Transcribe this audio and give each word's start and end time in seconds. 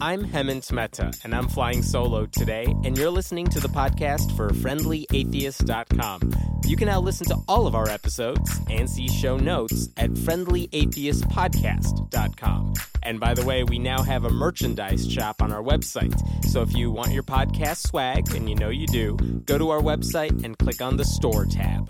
I'm 0.00 0.24
Hemant 0.24 0.72
Mehta, 0.72 1.12
and 1.22 1.34
I'm 1.34 1.48
flying 1.48 1.82
solo 1.82 2.24
today, 2.26 2.64
and 2.84 2.98
you're 2.98 3.10
listening 3.10 3.46
to 3.48 3.60
the 3.60 3.68
podcast 3.68 4.34
for 4.36 4.48
FriendlyAtheist.com. 4.50 6.32
You 6.64 6.76
can 6.76 6.88
now 6.88 7.00
listen 7.00 7.26
to 7.28 7.36
all 7.46 7.66
of 7.66 7.74
our 7.74 7.88
episodes 7.88 8.60
and 8.68 8.90
see 8.90 9.08
show 9.08 9.36
notes 9.36 9.88
at 9.96 10.10
FriendlyAtheistPodcast.com. 10.10 12.74
And 13.04 13.20
by 13.20 13.34
the 13.34 13.44
way, 13.44 13.62
we 13.62 13.78
now 13.78 14.02
have 14.02 14.24
a 14.24 14.30
merchandise 14.30 15.08
shop 15.10 15.40
on 15.40 15.52
our 15.52 15.62
website. 15.62 16.18
So 16.46 16.62
if 16.62 16.74
you 16.74 16.90
want 16.90 17.12
your 17.12 17.22
podcast 17.22 17.86
swag, 17.86 18.34
and 18.34 18.50
you 18.50 18.56
know 18.56 18.70
you 18.70 18.88
do, 18.88 19.16
go 19.44 19.58
to 19.58 19.70
our 19.70 19.80
website 19.80 20.44
and 20.44 20.58
click 20.58 20.80
on 20.80 20.96
the 20.96 21.04
store 21.04 21.46
tab. 21.46 21.88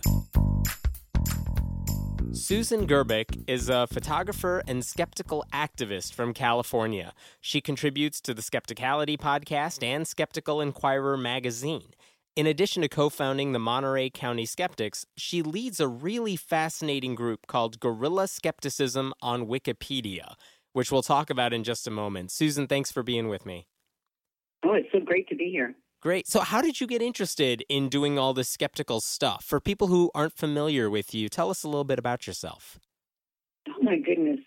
Susan 2.37 2.87
Gerbic 2.87 3.45
is 3.49 3.71
a 3.71 3.87
photographer 3.87 4.63
and 4.69 4.85
skeptical 4.85 5.43
activist 5.55 6.13
from 6.13 6.35
California. 6.35 7.15
She 7.41 7.63
contributes 7.63 8.21
to 8.21 8.35
the 8.35 8.43
Skepticality 8.43 9.17
podcast 9.17 9.83
and 9.83 10.07
Skeptical 10.07 10.61
Inquirer 10.61 11.17
magazine. 11.17 11.95
In 12.37 12.47
addition 12.47 12.83
to 12.83 12.89
co 12.89 13.09
founding 13.09 13.53
the 13.53 13.59
Monterey 13.59 14.11
County 14.11 14.45
Skeptics, 14.45 15.07
she 15.17 15.41
leads 15.41 15.81
a 15.81 15.89
really 15.89 16.37
fascinating 16.37 17.15
group 17.15 17.47
called 17.47 17.81
Guerrilla 17.81 18.29
Skepticism 18.29 19.15
on 19.23 19.47
Wikipedia, 19.47 20.35
which 20.75 20.93
we'll 20.93 21.03
talk 21.03 21.31
about 21.31 21.55
in 21.55 21.65
just 21.65 21.89
a 21.89 21.91
moment. 21.91 22.31
Susan, 22.31 22.67
thanks 22.67 22.93
for 22.93 23.03
being 23.03 23.29
with 23.29 23.47
me. 23.47 23.67
Oh, 24.63 24.75
it's 24.75 24.93
so 24.93 25.01
great 25.01 25.27
to 25.31 25.35
be 25.35 25.49
here. 25.51 25.75
Great. 26.01 26.27
So, 26.27 26.41
how 26.41 26.61
did 26.61 26.81
you 26.81 26.87
get 26.87 27.03
interested 27.03 27.65
in 27.69 27.89
doing 27.89 28.19
all 28.19 28.35
this 28.35 28.49
skeptical 28.49 29.01
stuff? 29.01 29.45
For 29.45 29.61
people 29.61 29.89
who 29.89 30.11
aren't 30.15 30.35
familiar 30.35 30.91
with 30.91 31.15
you, 31.15 31.29
tell 31.29 31.51
us 31.51 31.65
a 31.65 31.69
little 31.69 31.85
bit 31.85 31.99
about 31.99 32.27
yourself. 32.27 32.79
Oh, 33.69 33.83
my 33.83 33.99
goodness. 33.99 34.41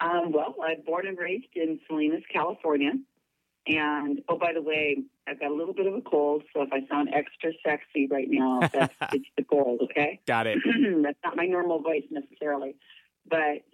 Um, 0.00 0.32
well, 0.32 0.54
I'm 0.62 0.82
born 0.82 1.06
and 1.06 1.16
raised 1.16 1.54
in 1.54 1.78
Salinas, 1.86 2.22
California. 2.32 2.92
And 3.66 4.20
oh, 4.28 4.38
by 4.38 4.52
the 4.52 4.62
way, 4.62 4.98
I've 5.26 5.40
got 5.40 5.50
a 5.50 5.54
little 5.54 5.74
bit 5.74 5.86
of 5.86 5.94
a 5.94 6.00
cold, 6.00 6.44
so 6.54 6.62
if 6.62 6.72
I 6.72 6.86
sound 6.88 7.08
extra 7.12 7.50
sexy 7.64 8.06
right 8.06 8.28
now, 8.30 8.60
that's 8.72 8.94
it's 9.12 9.26
the 9.36 9.42
cold. 9.42 9.80
Okay, 9.84 10.20
got 10.26 10.46
it. 10.46 10.58
that's 11.02 11.18
not 11.24 11.36
my 11.36 11.46
normal 11.46 11.82
voice 11.82 12.04
necessarily, 12.10 12.76
but 13.28 13.64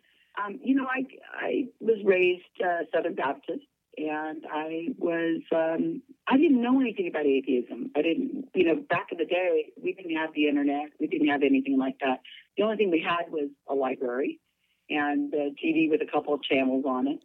um, 0.42 0.58
you 0.64 0.74
know, 0.74 0.86
I 0.86 1.04
I 1.34 1.64
was 1.80 1.98
raised 2.04 2.42
uh, 2.64 2.84
Southern 2.94 3.14
Baptist, 3.14 3.64
and 3.96 4.44
I 4.50 4.88
was 4.98 5.42
um, 5.54 6.02
I 6.26 6.36
didn't 6.36 6.62
know 6.62 6.80
anything 6.80 7.08
about 7.08 7.26
atheism. 7.26 7.90
I 7.96 8.02
didn't, 8.02 8.48
you 8.54 8.64
know, 8.64 8.76
back 8.88 9.08
in 9.12 9.18
the 9.18 9.24
day 9.24 9.72
we 9.82 9.92
didn't 9.92 10.16
have 10.16 10.30
the 10.34 10.48
internet, 10.48 10.90
we 10.98 11.06
didn't 11.06 11.28
have 11.28 11.42
anything 11.42 11.78
like 11.78 11.98
that. 12.00 12.20
The 12.56 12.62
only 12.62 12.76
thing 12.76 12.90
we 12.90 13.04
had 13.06 13.30
was 13.30 13.50
a 13.68 13.74
library 13.74 14.40
and 14.88 15.32
a 15.34 15.50
TV 15.62 15.90
with 15.90 16.00
a 16.02 16.10
couple 16.10 16.34
of 16.34 16.42
channels 16.42 16.84
on 16.86 17.08
it. 17.08 17.20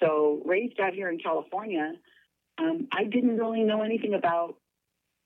So 0.00 0.42
raised 0.44 0.80
out 0.80 0.94
here 0.94 1.10
in 1.10 1.18
California, 1.18 1.92
um, 2.58 2.88
I 2.92 3.04
didn't 3.04 3.36
really 3.36 3.62
know 3.62 3.82
anything 3.82 4.14
about 4.14 4.56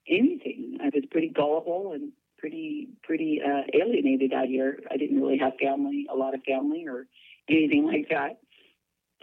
anything. 0.09 0.79
I 0.83 0.87
was 0.87 1.05
pretty 1.11 1.29
gullible 1.29 1.93
and 1.93 2.13
pretty 2.39 2.89
pretty 3.03 3.41
uh, 3.45 3.63
alienated 3.73 4.33
out 4.33 4.47
here. 4.47 4.81
I 4.91 4.97
didn't 4.97 5.21
really 5.21 5.39
have 5.39 5.53
family, 5.61 6.07
a 6.13 6.17
lot 6.17 6.35
of 6.35 6.43
family, 6.43 6.87
or 6.89 7.07
anything 7.49 7.87
like 7.87 8.09
that. 8.11 8.39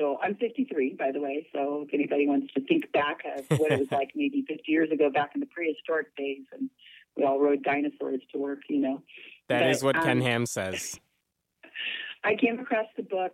So 0.01 0.17
I'm 0.21 0.35
53, 0.35 0.95
by 0.97 1.11
the 1.11 1.19
way. 1.19 1.45
So 1.53 1.85
if 1.87 1.93
anybody 1.93 2.27
wants 2.27 2.51
to 2.55 2.61
think 2.61 2.91
back 2.91 3.19
of 3.37 3.59
what 3.59 3.71
it 3.71 3.79
was 3.79 3.91
like 3.91 4.11
maybe 4.15 4.43
50 4.47 4.63
years 4.65 4.89
ago, 4.91 5.11
back 5.11 5.31
in 5.35 5.41
the 5.41 5.47
prehistoric 5.47 6.15
days, 6.15 6.41
and 6.51 6.71
we 7.15 7.23
all 7.23 7.39
rode 7.39 7.61
dinosaurs 7.61 8.21
to 8.31 8.39
work, 8.39 8.61
you 8.67 8.79
know. 8.79 9.03
That 9.47 9.59
but, 9.59 9.69
is 9.69 9.83
what 9.83 9.95
um, 9.95 10.03
Ken 10.03 10.21
Ham 10.21 10.45
says. 10.47 10.99
I 12.23 12.35
came 12.35 12.59
across 12.59 12.87
the 12.97 13.03
book, 13.03 13.33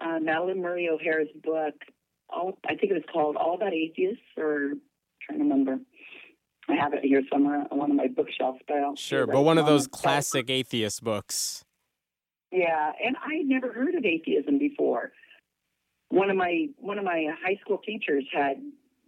uh, 0.00 0.18
Madalyn 0.22 0.58
Murray 0.58 0.88
O'Hair's 0.90 1.28
book. 1.42 1.74
All, 2.28 2.58
I 2.66 2.74
think 2.74 2.92
it 2.92 2.94
was 2.94 3.04
called 3.10 3.36
All 3.36 3.54
About 3.54 3.72
Atheists, 3.72 4.22
or 4.36 4.72
I'm 4.72 4.80
trying 5.26 5.38
to 5.38 5.44
remember. 5.44 5.78
I 6.68 6.74
have 6.74 6.92
it 6.92 7.04
here 7.04 7.22
somewhere 7.32 7.66
on 7.70 7.78
one 7.78 7.90
of 7.90 7.96
my 7.96 8.08
bookshelves. 8.08 8.60
But 8.68 8.98
sure, 8.98 9.26
but 9.26 9.42
one 9.42 9.58
of 9.58 9.66
those 9.66 9.86
classic 9.86 10.50
atheist 10.50 11.02
books. 11.02 11.64
Yeah, 12.50 12.92
and 13.04 13.16
I 13.16 13.36
had 13.36 13.46
never 13.46 13.72
heard 13.72 13.94
of 13.94 14.04
atheism 14.04 14.58
before 14.58 15.12
one 16.12 16.28
of 16.28 16.36
my 16.36 16.66
one 16.78 16.98
of 16.98 17.04
my 17.04 17.26
high 17.42 17.58
school 17.64 17.78
teachers 17.78 18.24
had 18.30 18.60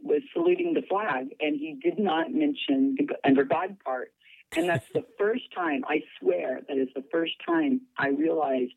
was 0.03 0.22
saluting 0.32 0.72
the 0.72 0.82
flag, 0.88 1.28
and 1.38 1.54
he 1.60 1.78
did 1.82 1.98
not 1.98 2.32
mention 2.32 2.97
the 2.97 3.15
under 3.25 3.44
God 3.44 3.76
part. 3.84 4.12
And 4.56 4.69
that's 4.69 4.87
the 4.94 5.04
first 5.19 5.44
time 5.54 5.82
I 5.87 6.00
swear 6.19 6.60
that 6.66 6.78
is 6.78 6.88
the 6.94 7.04
first 7.12 7.32
time 7.44 7.82
I 7.98 8.09
realized 8.09 8.72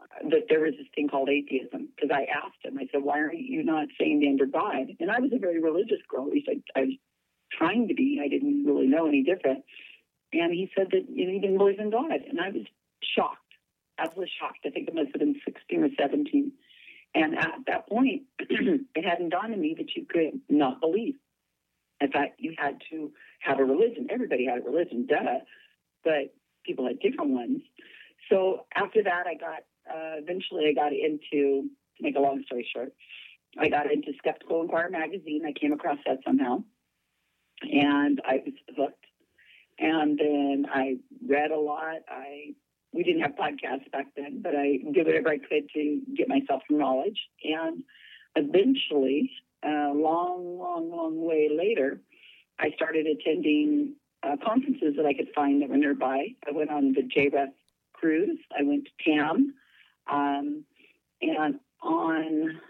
uh, 0.00 0.28
that 0.30 0.46
there 0.48 0.60
was 0.60 0.72
this 0.76 0.88
thing 0.96 1.08
called 1.08 1.28
atheism 1.28 1.88
because 1.94 2.10
I 2.12 2.26
asked 2.34 2.64
him. 2.64 2.78
I 2.78 2.88
said, 2.90 3.04
"Why 3.04 3.20
aren't 3.20 3.38
you 3.38 3.62
not 3.62 3.86
saying 3.98 4.20
the 4.20 4.28
under 4.28 4.46
God?" 4.46 4.96
And 4.98 5.08
I 5.08 5.20
was 5.20 5.30
a 5.32 5.38
very 5.38 5.62
religious 5.62 6.02
girl. 6.10 6.28
He 6.32 6.42
said, 6.44 6.62
"I 6.74 6.80
was 6.80 6.94
trying 7.56 7.86
to 7.86 7.94
be. 7.94 8.20
I 8.24 8.26
didn't 8.26 8.66
really 8.66 8.88
know 8.88 9.06
any 9.06 9.22
different." 9.22 9.62
And 10.32 10.52
he 10.52 10.68
said 10.76 10.88
that 10.90 11.08
you 11.08 11.26
know, 11.26 11.32
he 11.32 11.38
didn't 11.38 11.58
believe 11.58 11.78
in 11.78 11.90
God, 11.90 12.10
and 12.28 12.40
I 12.40 12.48
was 12.48 12.66
shocked, 13.14 13.54
absolutely 13.98 14.32
shocked. 14.40 14.66
I 14.66 14.70
think 14.70 14.88
I 14.90 14.94
must 14.94 15.12
have 15.12 15.20
been 15.20 15.40
sixteen 15.44 15.84
or 15.84 15.90
seventeen. 15.96 16.50
And 17.16 17.36
at 17.38 17.54
that 17.66 17.88
point, 17.88 18.24
it 18.38 19.04
hadn't 19.04 19.30
dawned 19.30 19.54
on 19.54 19.60
me 19.60 19.74
that 19.78 19.96
you 19.96 20.04
could 20.08 20.40
not 20.50 20.80
believe. 20.80 21.14
In 22.00 22.12
fact, 22.12 22.40
you 22.40 22.54
had 22.58 22.76
to 22.90 23.10
have 23.40 23.58
a 23.58 23.64
religion. 23.64 24.08
Everybody 24.10 24.44
had 24.44 24.58
a 24.58 24.62
religion, 24.62 25.06
duh. 25.08 25.40
But 26.04 26.34
people 26.64 26.86
had 26.86 27.00
different 27.00 27.30
ones. 27.30 27.62
So 28.30 28.66
after 28.74 29.02
that, 29.02 29.26
I 29.26 29.34
got 29.34 29.60
uh, 29.88 30.20
eventually 30.20 30.66
I 30.68 30.74
got 30.74 30.92
into 30.92 31.68
to 31.96 32.02
make 32.02 32.16
a 32.16 32.20
long 32.20 32.42
story 32.44 32.68
short, 32.74 32.92
I 33.58 33.68
got 33.68 33.90
into 33.90 34.12
Skeptical 34.18 34.62
Inquirer 34.62 34.90
magazine. 34.90 35.42
I 35.46 35.58
came 35.58 35.72
across 35.72 35.98
that 36.06 36.18
somehow, 36.26 36.62
and 37.62 38.20
I 38.24 38.42
was 38.44 38.54
hooked. 38.76 39.04
And 39.78 40.18
then 40.18 40.66
I 40.72 40.96
read 41.26 41.50
a 41.50 41.58
lot. 41.58 42.00
I 42.08 42.54
we 42.96 43.02
didn't 43.02 43.20
have 43.20 43.32
podcasts 43.32 43.90
back 43.92 44.06
then, 44.16 44.40
but 44.42 44.54
I 44.56 44.78
did 44.92 45.06
whatever 45.06 45.28
I 45.28 45.38
could 45.38 45.68
to 45.74 46.00
get 46.16 46.28
myself 46.28 46.62
some 46.68 46.78
knowledge. 46.78 47.18
And 47.44 47.84
eventually, 48.34 49.30
a 49.62 49.68
uh, 49.68 49.94
long, 49.94 50.58
long, 50.58 50.90
long 50.90 51.22
way 51.22 51.50
later, 51.52 52.00
I 52.58 52.70
started 52.74 53.06
attending 53.06 53.94
uh, 54.22 54.36
conferences 54.44 54.94
that 54.96 55.04
I 55.04 55.12
could 55.12 55.28
find 55.34 55.60
that 55.60 55.68
were 55.68 55.76
nearby. 55.76 56.28
I 56.48 56.52
went 56.52 56.70
on 56.70 56.94
the 56.94 57.02
JREF 57.02 57.52
cruise. 57.92 58.38
I 58.58 58.62
went 58.62 58.86
to 58.86 59.10
TAM. 59.10 59.54
Um, 60.10 60.64
and 61.20 61.60
on, 61.82 62.60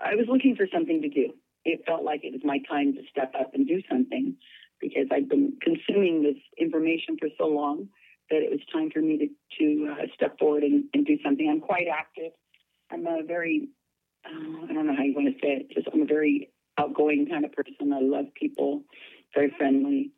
I 0.00 0.14
was 0.14 0.26
looking 0.28 0.54
for 0.54 0.66
something 0.72 1.02
to 1.02 1.08
do. 1.08 1.32
It 1.64 1.82
felt 1.86 2.04
like 2.04 2.20
it 2.22 2.32
was 2.32 2.42
my 2.44 2.60
time 2.68 2.94
to 2.94 3.00
step 3.10 3.32
up 3.38 3.54
and 3.54 3.66
do 3.66 3.82
something 3.90 4.36
because 4.80 5.06
I'd 5.10 5.28
been 5.28 5.54
consuming 5.60 6.22
this 6.22 6.36
information 6.58 7.16
for 7.18 7.28
so 7.36 7.46
long 7.46 7.88
that 8.30 8.42
it 8.42 8.50
was 8.50 8.60
time 8.72 8.90
for 8.90 9.00
me 9.00 9.18
to, 9.18 9.28
to 9.58 9.92
uh, 9.92 10.06
step 10.14 10.38
forward 10.38 10.62
and, 10.62 10.84
and, 10.94 11.06
do 11.06 11.16
something. 11.24 11.48
I'm 11.48 11.60
quite 11.60 11.86
active. 11.92 12.32
I'm 12.90 13.06
a 13.06 13.22
very, 13.22 13.68
uh, 14.24 14.64
I 14.68 14.72
don't 14.72 14.86
know 14.86 14.94
how 14.96 15.02
you 15.02 15.14
want 15.14 15.28
to 15.28 15.34
say 15.34 15.52
it, 15.60 15.70
just 15.74 15.88
I'm 15.92 16.02
a 16.02 16.06
very 16.06 16.50
outgoing 16.78 17.26
kind 17.30 17.44
of 17.44 17.52
person. 17.52 17.92
I 17.92 18.00
love 18.00 18.26
people, 18.34 18.82
very 19.34 19.52
friendly. 19.56 20.12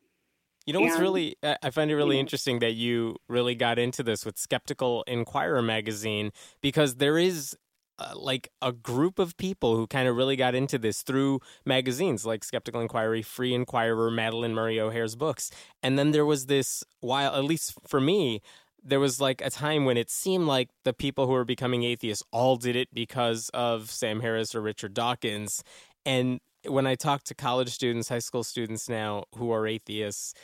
You 0.67 0.73
know 0.73 0.81
what's 0.81 0.99
really, 0.99 1.37
I 1.63 1.71
find 1.71 1.93
it 1.93 1.95
really 1.95 2.17
yeah. 2.17 2.23
interesting 2.23 2.59
that 2.59 2.73
you 2.73 3.17
really 3.29 3.55
got 3.55 3.79
into 3.79 4.03
this 4.03 4.27
with 4.27 4.37
Skeptical 4.37 5.05
Inquirer 5.07 5.63
magazine 5.63 6.33
because 6.61 6.97
there 6.97 7.19
is 7.19 7.57
uh, 7.99 8.13
like 8.15 8.51
a 8.61 8.73
group 8.73 9.19
of 9.19 9.37
people 9.37 9.77
who 9.77 9.87
kind 9.87 10.09
of 10.09 10.17
really 10.17 10.37
got 10.37 10.55
into 10.55 10.79
this 10.79 11.03
through 11.03 11.41
magazines 11.65 12.27
like 12.27 12.45
Skeptical 12.45 12.81
Inquiry, 12.81 13.23
Free 13.23 13.55
Inquirer, 13.55 14.11
Madalyn 14.11 14.53
Murray 14.53 14.79
O'Hair's 14.81 15.17
books. 15.17 15.51
And 15.83 15.99
then 15.99 16.11
there 16.11 16.27
was 16.27 16.47
this 16.47 16.85
while, 17.01 17.35
at 17.35 17.45
least 17.45 17.75
for 17.87 18.01
me, 18.01 18.43
there 18.83 19.01
was 19.01 19.21
like 19.21 19.41
a 19.41 19.51
time 19.51 19.85
when 19.85 19.97
it 19.97 20.11
seemed 20.11 20.47
like 20.47 20.69
the 20.85 20.93
people 20.93 21.27
who 21.27 21.33
were 21.33 21.45
becoming 21.45 21.83
atheists 21.83 22.23
all 22.31 22.57
did 22.57 22.77
it 22.77 22.93
because 22.95 23.49
of 23.53 23.91
Sam 23.91 24.21
Harris 24.21 24.55
or 24.55 24.61
Richard 24.61 24.95
Dawkins. 24.95 25.65
And 26.05 26.41
when 26.65 26.87
I 26.87 26.95
talk 26.95 27.25
to 27.25 27.35
college 27.35 27.71
students, 27.71 28.09
high 28.09 28.21
school 28.21 28.45
students 28.45 28.89
now 28.89 29.25
who 29.35 29.51
are 29.51 29.67
atheists, 29.67 30.35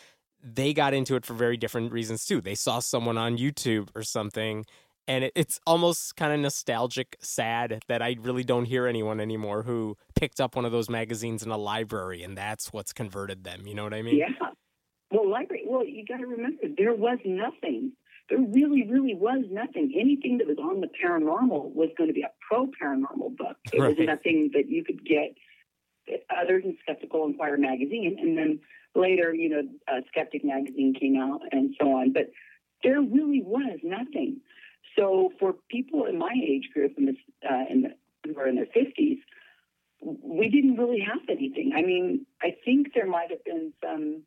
they 0.42 0.72
got 0.72 0.92
into 0.92 1.14
it 1.14 1.24
for 1.24 1.34
very 1.34 1.56
different 1.56 1.92
reasons 1.92 2.24
too. 2.24 2.40
They 2.40 2.56
saw 2.56 2.80
someone 2.80 3.16
on 3.16 3.38
YouTube 3.38 3.90
or 3.94 4.02
something 4.02 4.64
and 5.08 5.24
it, 5.24 5.32
it's 5.34 5.60
almost 5.66 6.16
kind 6.16 6.32
of 6.32 6.40
nostalgic 6.40 7.16
sad 7.20 7.82
that 7.88 8.02
i 8.02 8.16
really 8.20 8.44
don't 8.44 8.66
hear 8.66 8.86
anyone 8.86 9.20
anymore 9.20 9.62
who 9.62 9.96
picked 10.14 10.40
up 10.40 10.56
one 10.56 10.64
of 10.64 10.72
those 10.72 10.88
magazines 10.88 11.42
in 11.42 11.50
a 11.50 11.56
library 11.56 12.22
and 12.22 12.36
that's 12.36 12.72
what's 12.72 12.92
converted 12.92 13.44
them 13.44 13.66
you 13.66 13.74
know 13.74 13.84
what 13.84 13.94
i 13.94 14.02
mean? 14.02 14.18
Yeah. 14.18 14.48
Well 15.10 15.28
library 15.28 15.64
well 15.66 15.84
you 15.84 16.04
got 16.06 16.18
to 16.18 16.26
remember 16.26 16.62
there 16.76 16.94
was 16.94 17.18
nothing 17.24 17.92
there 18.30 18.38
really 18.38 18.86
really 18.88 19.14
was 19.14 19.44
nothing. 19.50 19.92
Anything 19.98 20.38
that 20.38 20.46
was 20.46 20.56
on 20.56 20.80
the 20.80 20.86
paranormal 20.86 21.74
was 21.74 21.90
going 21.98 22.08
to 22.08 22.14
be 22.14 22.22
a 22.22 22.30
pro 22.48 22.66
paranormal 22.66 23.36
book. 23.36 23.56
It 23.72 23.80
right. 23.80 23.96
was 23.96 24.06
nothing 24.06 24.50
that 24.54 24.70
you 24.70 24.84
could 24.84 25.04
get 25.04 25.34
other 26.36 26.60
than 26.60 26.76
skeptical 26.82 27.26
inquirer 27.26 27.56
magazine 27.56 28.16
and 28.20 28.36
then 28.36 28.58
later 28.94 29.34
you 29.34 29.48
know 29.48 29.62
uh, 29.88 30.00
skeptic 30.08 30.44
magazine 30.44 30.94
came 30.98 31.16
out 31.16 31.40
and 31.52 31.74
so 31.80 31.92
on 31.92 32.12
but 32.12 32.30
there 32.82 33.00
really 33.00 33.42
was 33.44 33.78
nothing 33.82 34.40
so 34.96 35.30
for 35.38 35.54
people 35.70 36.06
in 36.06 36.18
my 36.18 36.34
age 36.42 36.68
group, 36.72 36.92
in, 36.98 37.06
this, 37.06 37.16
uh, 37.48 37.64
in 37.70 37.82
the, 37.82 37.88
who 38.32 38.38
are 38.38 38.48
in 38.48 38.56
their 38.56 38.66
50s, 38.66 39.18
we 40.00 40.48
didn't 40.48 40.76
really 40.76 41.00
have 41.00 41.20
anything. 41.28 41.72
I 41.76 41.82
mean, 41.82 42.26
I 42.42 42.56
think 42.64 42.88
there 42.94 43.06
might 43.06 43.30
have 43.30 43.44
been 43.44 43.72
some 43.84 44.22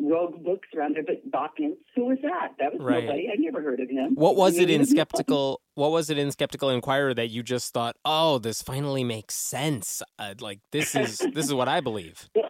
rogue 0.00 0.42
books 0.42 0.68
around 0.74 0.96
there, 0.96 1.02
but 1.02 1.30
Dawkins, 1.30 1.76
who 1.94 2.06
was 2.06 2.18
that? 2.22 2.52
That 2.58 2.72
was 2.72 2.80
Right. 2.80 3.04
nobody. 3.04 3.28
I 3.30 3.36
never 3.36 3.60
heard 3.60 3.80
of 3.80 3.90
him. 3.90 4.14
What 4.14 4.36
was 4.36 4.54
I 4.54 4.60
mean, 4.60 4.62
it 4.62 4.70
in 4.72 4.80
nobody. 4.80 4.90
skeptical? 4.90 5.60
What 5.74 5.90
was 5.90 6.08
it 6.08 6.16
in 6.16 6.30
skeptical 6.30 6.70
inquirer 6.70 7.12
that 7.14 7.28
you 7.28 7.42
just 7.42 7.74
thought, 7.74 7.96
"Oh, 8.04 8.38
this 8.38 8.62
finally 8.62 9.04
makes 9.04 9.34
sense"? 9.34 10.02
Uh, 10.18 10.34
like 10.40 10.60
this 10.72 10.94
is 10.94 11.18
this 11.34 11.44
is 11.46 11.52
what 11.52 11.68
I 11.68 11.80
believe. 11.80 12.28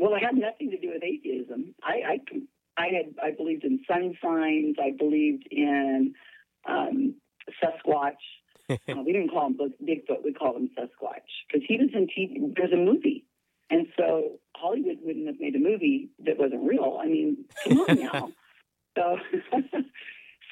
Well, 0.00 0.14
it 0.14 0.22
had 0.22 0.36
nothing 0.36 0.70
to 0.70 0.78
do 0.78 0.90
with 0.90 1.02
atheism. 1.02 1.74
I, 1.82 1.94
I, 2.06 2.20
I 2.76 2.86
had, 2.86 3.14
I 3.20 3.32
believed 3.32 3.64
in 3.64 3.80
sun 3.88 4.16
signs. 4.22 4.76
I 4.80 4.92
believed 4.96 5.48
in 5.50 6.14
um, 6.68 7.14
Sasquatch. 7.62 8.12
Uh, 8.70 9.00
we 9.02 9.14
didn't 9.14 9.30
call 9.30 9.46
him 9.46 9.56
Bigfoot. 9.82 10.22
We 10.22 10.34
called 10.34 10.56
him 10.56 10.68
Sasquatch 10.78 11.24
because 11.46 11.66
he 11.66 11.78
was 11.78 11.88
in 11.94 12.06
TV. 12.06 12.54
There's 12.54 12.70
a 12.70 12.76
movie, 12.76 13.24
and 13.70 13.86
so 13.96 14.40
Hollywood 14.56 14.98
wouldn't 15.02 15.26
have 15.26 15.40
made 15.40 15.54
a 15.54 15.58
movie 15.58 16.10
that 16.26 16.38
wasn't 16.38 16.68
real. 16.68 17.00
I 17.02 17.06
mean, 17.06 17.46
come 17.64 17.80
on 17.80 17.98
now. 17.98 18.32
so, 18.94 19.16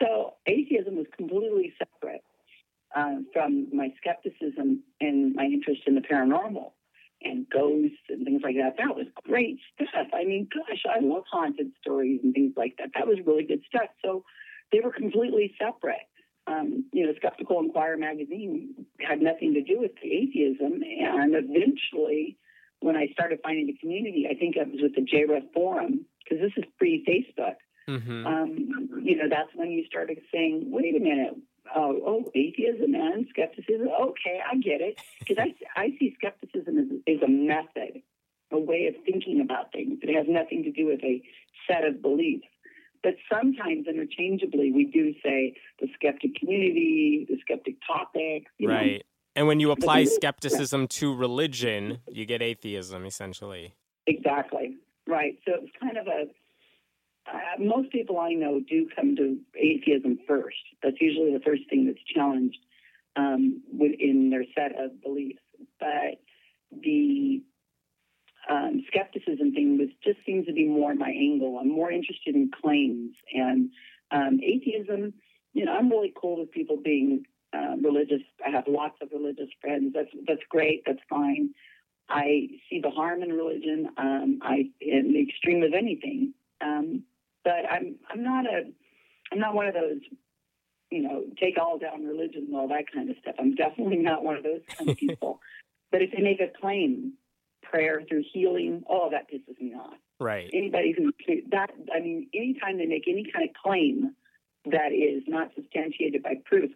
so 0.01 0.35
atheism 0.47 0.97
was 0.97 1.05
completely 1.15 1.75
separate 1.79 2.23
uh, 2.97 3.17
from 3.35 3.69
my 3.77 3.89
skepticism 3.99 4.83
and 5.01 5.35
my 5.35 5.45
interest 5.45 5.83
in 5.87 5.95
the 5.95 6.01
paranormal 6.01 6.73
and 7.23 7.47
ghosts 7.51 7.97
and 8.09 8.25
things 8.25 8.43
like 8.43 8.57
that. 8.57 8.77
That 8.79 8.97
was 8.97 9.07
great 9.25 9.59
stuff. 9.75 10.07
I 10.15 10.25
mean, 10.25 10.49
gosh, 10.53 10.83
I 10.89 11.01
love 11.01 11.25
haunted 11.31 11.73
stories 11.81 12.21
and 12.23 12.35
things 12.35 12.53
like 12.57 12.77
that. 12.79 12.91
That 12.95 13.07
was 13.07 13.19
really 13.27 13.45
good 13.45 13.63
stuff. 13.69 13.91
So 14.05 14.25
they 14.73 14.81
were 14.81 14.93
completely 14.93 15.55
separate. 15.59 16.09
Um, 16.47 16.85
you 16.93 17.07
know, 17.07 17.13
Skeptical 17.17 17.59
Inquirer 17.61 17.97
magazine 17.97 18.87
had 19.01 19.21
nothing 19.21 19.55
to 19.55 19.63
do 19.63 19.81
with 19.81 19.93
atheism. 20.03 20.83
And 20.83 21.35
eventually, 21.35 22.39
when 22.81 22.97
I 22.97 23.09
started 23.13 23.41
finding 23.43 23.67
the 23.67 23.77
community, 23.81 24.27
I 24.31 24.35
think 24.35 24.57
it 24.57 24.69
was 24.69 24.81
with 24.81 24.95
the 24.95 25.03
JREF 25.03 25.53
forum, 25.53 26.07
because 26.23 26.41
this 26.41 26.53
is 26.57 26.65
pre 26.79 27.05
Facebook. 27.05 27.57
hmm 27.89 28.27
Um, 28.27 29.01
you 29.03 29.17
know, 29.17 29.29
that's 29.29 29.51
when 29.55 29.71
you 29.71 29.85
started 29.87 30.19
saying, 30.33 30.65
wait 30.71 30.95
a 30.97 31.01
minute, 31.01 31.35
oh, 31.75 32.01
oh 32.07 32.31
atheism 32.35 32.95
and 32.95 33.27
skepticism. 33.31 33.89
Okay, 34.01 34.41
I 34.49 34.57
get 34.57 34.81
it. 34.81 35.01
Because 35.19 35.39
I, 35.39 35.81
I 35.81 35.91
see 35.99 36.15
skepticism 36.19 36.79
as, 36.79 37.17
as 37.17 37.23
a 37.23 37.29
method, 37.29 38.03
a 38.53 38.59
way 38.59 38.87
of 38.87 38.95
thinking 39.05 39.41
about 39.41 39.73
things. 39.73 39.99
It 40.03 40.15
has 40.15 40.27
nothing 40.29 40.63
to 40.63 40.71
do 40.71 40.87
with 40.87 41.03
a 41.03 41.23
set 41.67 41.85
of 41.85 42.03
beliefs. 42.03 42.47
But 43.07 43.15
sometimes 43.33 43.87
interchangeably, 43.87 44.73
we 44.73 44.87
do 44.87 45.15
say 45.25 45.55
the 45.81 45.87
skeptic 45.95 46.35
community, 46.35 47.25
the 47.29 47.37
skeptic 47.41 47.77
topic. 47.87 48.49
You 48.59 48.67
know. 48.67 48.75
Right. 48.75 49.05
And 49.37 49.47
when 49.47 49.61
you 49.61 49.71
apply 49.71 50.01
is- 50.01 50.17
skepticism 50.17 50.89
to 50.89 51.15
religion, 51.15 52.01
you 52.11 52.27
get 52.27 52.43
atheism 52.43 53.07
essentially. 53.07 53.75
Exactly. 54.09 54.75
Right. 55.07 55.39
So 55.47 55.53
it's 55.63 55.73
kind 55.81 55.97
of 55.97 56.09
a. 56.09 56.25
Uh, 57.33 57.63
most 57.63 57.93
people 57.93 58.19
I 58.19 58.33
know 58.33 58.61
do 58.69 58.89
come 58.97 59.15
to 59.15 59.39
atheism 59.55 60.19
first. 60.27 60.57
That's 60.83 61.01
usually 61.01 61.33
the 61.33 61.45
first 61.45 61.63
thing 61.71 61.87
that's 61.87 62.03
challenged 62.13 62.59
um, 63.15 63.63
within 63.73 64.31
their 64.31 64.45
set 64.53 64.73
of 64.81 65.01
beliefs. 65.01 65.39
But 65.79 66.19
the 66.73 67.41
um, 68.49 68.83
skepticism 68.87 69.53
thing 69.53 69.79
was 69.79 69.89
just 70.05 70.19
seems 70.25 70.47
to 70.47 70.53
be 70.53 70.67
more 70.67 70.95
my 70.95 71.11
angle. 71.11 71.59
I'm 71.61 71.71
more 71.71 71.91
interested 71.91 72.35
in 72.35 72.51
claims 72.63 73.15
and 73.33 73.71
um, 74.11 74.41
atheism. 74.43 75.15
You 75.53 75.65
know, 75.65 75.73
I'm 75.73 75.91
really 75.91 76.13
cool 76.21 76.41
with 76.41 76.53
people 76.53 76.77
being 76.83 77.25
uh, 77.53 77.77
religious. 77.83 78.23
I 78.47 78.51
have 78.51 78.65
lots 78.69 78.97
of 79.03 79.09
religious 79.13 79.49
friends. 79.61 79.93
That's 79.95 80.11
that's 80.27 80.43
great. 80.49 80.83
That's 80.87 81.01
fine. 81.09 81.51
I 82.09 82.49
see 82.71 82.81
the 82.81 82.91
harm 82.91 83.23
in 83.23 83.33
religion. 83.33 83.89
Um, 83.97 84.39
I 84.43 84.71
in 84.81 85.13
the 85.13 85.23
extreme 85.23 85.63
of 85.63 85.73
anything. 85.73 86.35
Um, 86.61 87.03
but 87.45 87.71
I'm 87.71 87.97
I'm 88.11 88.23
not 88.23 88.47
a 88.47 88.71
I'm 89.33 89.39
not 89.39 89.55
one 89.55 89.67
of 89.67 89.75
those 89.75 90.01
you 90.91 91.03
know 91.03 91.25
take 91.41 91.59
all 91.59 91.79
down 91.79 92.05
religion 92.05 92.47
and 92.49 92.57
all 92.57 92.69
that 92.69 92.93
kind 92.93 93.11
of 93.11 93.17
stuff. 93.21 93.35
I'm 93.39 93.55
definitely 93.55 93.99
not 93.99 94.23
one 94.23 94.37
of 94.37 94.45
those 94.45 94.61
kind 94.77 94.91
of 94.91 94.97
people. 94.99 95.41
but 95.91 96.03
if 96.03 96.11
they 96.13 96.23
make 96.23 96.41
a 96.41 96.51
claim, 96.61 97.15
prayer 97.71 98.03
through 98.09 98.25
healing, 98.33 98.83
oh 98.89 99.11
that 99.11 99.31
pisses 99.31 99.61
me 99.61 99.75
off. 99.75 99.95
Right. 100.19 100.51
Anybody 100.53 100.95
who 100.97 101.13
that 101.51 101.71
I 101.95 102.01
mean, 102.01 102.29
anytime 102.35 102.79
they 102.79 102.87
make 102.87 103.05
any 103.09 103.31
kind 103.33 103.49
of 103.49 103.55
claim 103.63 104.15
that 104.67 104.93
is 104.93 105.23
not 105.27 105.51
substantiated 105.55 106.23
by 106.23 106.35
proof, 106.45 106.71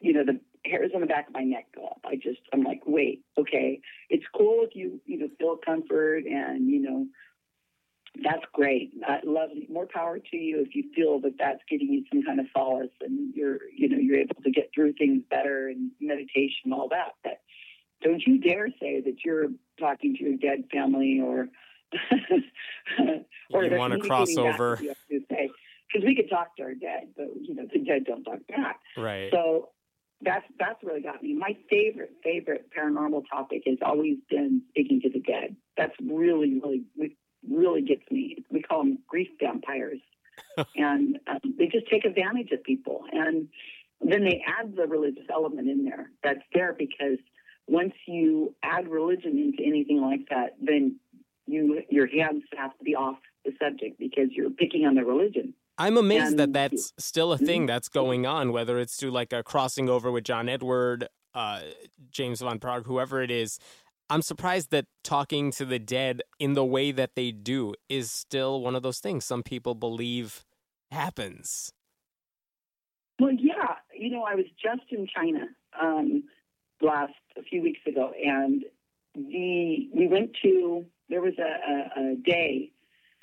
you 0.00 0.12
know, 0.12 0.24
the 0.24 0.40
hairs 0.64 0.90
on 0.94 1.00
the 1.00 1.06
back 1.06 1.28
of 1.28 1.34
my 1.34 1.42
neck 1.42 1.66
go 1.74 1.86
up. 1.86 2.00
I 2.04 2.16
just 2.16 2.40
I'm 2.52 2.62
like, 2.62 2.82
wait, 2.86 3.22
okay, 3.38 3.80
it's 4.10 4.24
cool 4.36 4.60
if 4.62 4.74
you 4.74 5.00
you 5.06 5.18
know 5.18 5.28
feel 5.38 5.56
comfort 5.64 6.24
and 6.24 6.68
you 6.68 6.80
know 6.80 7.06
that's 8.22 8.44
great. 8.52 8.92
I 9.06 9.18
love 9.24 9.50
more 9.68 9.86
power 9.86 10.18
to 10.18 10.36
you 10.36 10.60
if 10.66 10.74
you 10.74 10.84
feel 10.94 11.20
that 11.20 11.34
that's 11.38 11.60
giving 11.68 11.92
you 11.92 12.04
some 12.10 12.22
kind 12.22 12.40
of 12.40 12.46
solace 12.54 12.88
and 13.00 13.34
you're 13.34 13.58
you 13.74 13.88
know 13.88 13.98
you're 13.98 14.18
able 14.18 14.42
to 14.42 14.50
get 14.50 14.70
through 14.74 14.94
things 14.94 15.22
better 15.30 15.68
and 15.68 15.90
meditation 16.00 16.72
all 16.72 16.88
that. 16.90 17.12
But 17.22 17.40
don't 18.06 18.22
you 18.26 18.38
dare 18.38 18.68
say 18.80 19.00
that 19.00 19.16
you're 19.24 19.48
talking 19.78 20.16
to 20.16 20.24
your 20.24 20.36
dead 20.36 20.64
family 20.72 21.20
or 21.22 21.48
or 23.52 23.64
You 23.64 23.98
cross 23.98 24.36
over. 24.36 24.76
to 24.76 24.94
should 25.10 25.24
say. 25.30 25.50
Because 25.92 26.04
we 26.04 26.16
could 26.16 26.28
talk 26.28 26.56
to 26.56 26.64
our 26.64 26.74
dead, 26.74 27.08
but 27.16 27.28
you 27.40 27.54
know 27.54 27.64
the 27.72 27.78
dead 27.78 28.04
don't 28.04 28.24
talk 28.24 28.40
back. 28.48 28.80
Right. 28.96 29.30
So 29.32 29.70
that's 30.20 30.44
that's 30.58 30.82
really 30.82 31.00
got 31.02 31.22
me. 31.22 31.34
My 31.34 31.56
favorite 31.70 32.12
favorite 32.24 32.70
paranormal 32.76 33.24
topic 33.30 33.62
has 33.66 33.78
always 33.84 34.16
been 34.28 34.62
speaking 34.70 35.00
to 35.02 35.10
the 35.10 35.20
dead. 35.20 35.56
That's 35.76 35.94
really 36.04 36.60
really 36.62 36.84
really 37.48 37.82
gets 37.82 38.02
me. 38.10 38.44
We 38.50 38.62
call 38.62 38.78
them 38.80 38.98
grief 39.06 39.28
vampires, 39.40 40.00
and 40.76 41.18
um, 41.28 41.54
they 41.58 41.66
just 41.66 41.88
take 41.88 42.04
advantage 42.04 42.50
of 42.50 42.64
people. 42.64 43.04
And 43.12 43.48
then 44.00 44.24
they 44.24 44.42
add 44.46 44.74
the 44.76 44.86
religious 44.86 45.24
element 45.32 45.68
in 45.68 45.84
there. 45.84 46.10
That's 46.22 46.42
there 46.52 46.74
because 46.76 47.18
once 47.68 47.94
you 48.06 48.54
add 48.62 48.88
religion 48.88 49.38
into 49.38 49.66
anything 49.66 50.00
like 50.00 50.28
that, 50.30 50.56
then 50.60 50.98
you 51.46 51.82
your 51.90 52.06
hands 52.06 52.42
have 52.56 52.76
to 52.78 52.84
be 52.84 52.94
off 52.94 53.18
the 53.44 53.52
subject 53.62 53.98
because 53.98 54.28
you're 54.30 54.50
picking 54.50 54.84
on 54.84 54.94
the 54.94 55.04
religion. 55.04 55.54
I'm 55.78 55.96
amazed 55.98 56.38
that 56.38 56.52
that's 56.52 56.92
still 56.98 57.32
a 57.32 57.38
thing 57.38 57.66
that's 57.66 57.88
going 57.88 58.24
on, 58.24 58.52
whether 58.52 58.78
it's 58.78 58.96
through 58.96 59.10
like 59.10 59.32
a 59.32 59.42
crossing 59.42 59.90
over 59.90 60.10
with 60.10 60.24
John 60.24 60.48
Edward, 60.48 61.08
uh, 61.34 61.60
James 62.10 62.40
Van 62.40 62.58
Praagh, 62.58 62.86
whoever 62.86 63.22
it 63.22 63.30
is. 63.30 63.58
I'm 64.08 64.22
surprised 64.22 64.70
that 64.70 64.86
talking 65.04 65.50
to 65.52 65.64
the 65.64 65.78
dead 65.78 66.22
in 66.38 66.54
the 66.54 66.64
way 66.64 66.92
that 66.92 67.14
they 67.14 67.30
do 67.30 67.74
is 67.88 68.10
still 68.10 68.62
one 68.62 68.74
of 68.74 68.82
those 68.82 69.00
things 69.00 69.24
some 69.24 69.42
people 69.42 69.74
believe 69.74 70.44
happens. 70.90 71.72
Well, 73.18 73.32
yeah. 73.32 73.74
You 73.94 74.10
know, 74.10 74.22
I 74.22 74.34
was 74.34 74.46
just 74.62 74.90
in 74.90 75.06
China 75.14 75.46
um, 75.80 76.24
last 76.80 77.14
a 77.38 77.42
few 77.42 77.62
weeks 77.62 77.80
ago, 77.86 78.12
and 78.24 78.64
the 79.14 79.88
we 79.94 80.08
went 80.08 80.36
to 80.42 80.84
there 81.08 81.20
was 81.20 81.34
a, 81.38 82.00
a, 82.02 82.12
a 82.12 82.16
day. 82.16 82.72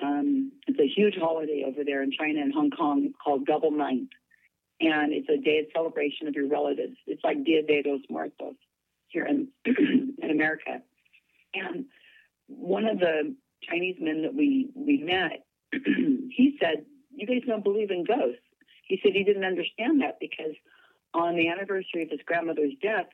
Um, 0.01 0.51
it's 0.67 0.79
a 0.79 0.87
huge 0.87 1.15
holiday 1.15 1.63
over 1.65 1.83
there 1.83 2.01
in 2.01 2.11
China 2.11 2.41
and 2.41 2.53
Hong 2.53 2.71
Kong 2.71 3.13
called 3.23 3.45
Double 3.45 3.71
Ninth, 3.71 4.09
and 4.81 5.13
it's 5.13 5.29
a 5.29 5.37
day 5.37 5.59
of 5.59 5.65
celebration 5.73 6.27
of 6.27 6.35
your 6.35 6.47
relatives. 6.47 6.97
It's 7.05 7.23
like 7.23 7.43
Dia 7.43 7.63
de 7.63 7.83
los 7.85 8.01
Muertos 8.09 8.55
here 9.07 9.25
in 9.25 9.47
in 9.65 10.31
America. 10.31 10.81
And 11.53 11.85
one 12.47 12.85
of 12.85 12.99
the 12.99 13.35
Chinese 13.69 13.97
men 13.99 14.23
that 14.23 14.33
we 14.33 14.69
we 14.75 14.97
met, 14.97 15.45
he 15.71 16.57
said, 16.59 16.85
"You 17.15 17.27
guys 17.27 17.47
don't 17.47 17.63
believe 17.63 17.91
in 17.91 18.03
ghosts." 18.03 18.41
He 18.85 18.99
said 19.01 19.13
he 19.13 19.23
didn't 19.23 19.45
understand 19.45 20.01
that 20.01 20.19
because 20.19 20.55
on 21.13 21.35
the 21.35 21.47
anniversary 21.47 22.03
of 22.03 22.09
his 22.09 22.19
grandmother's 22.25 22.73
death, 22.81 23.07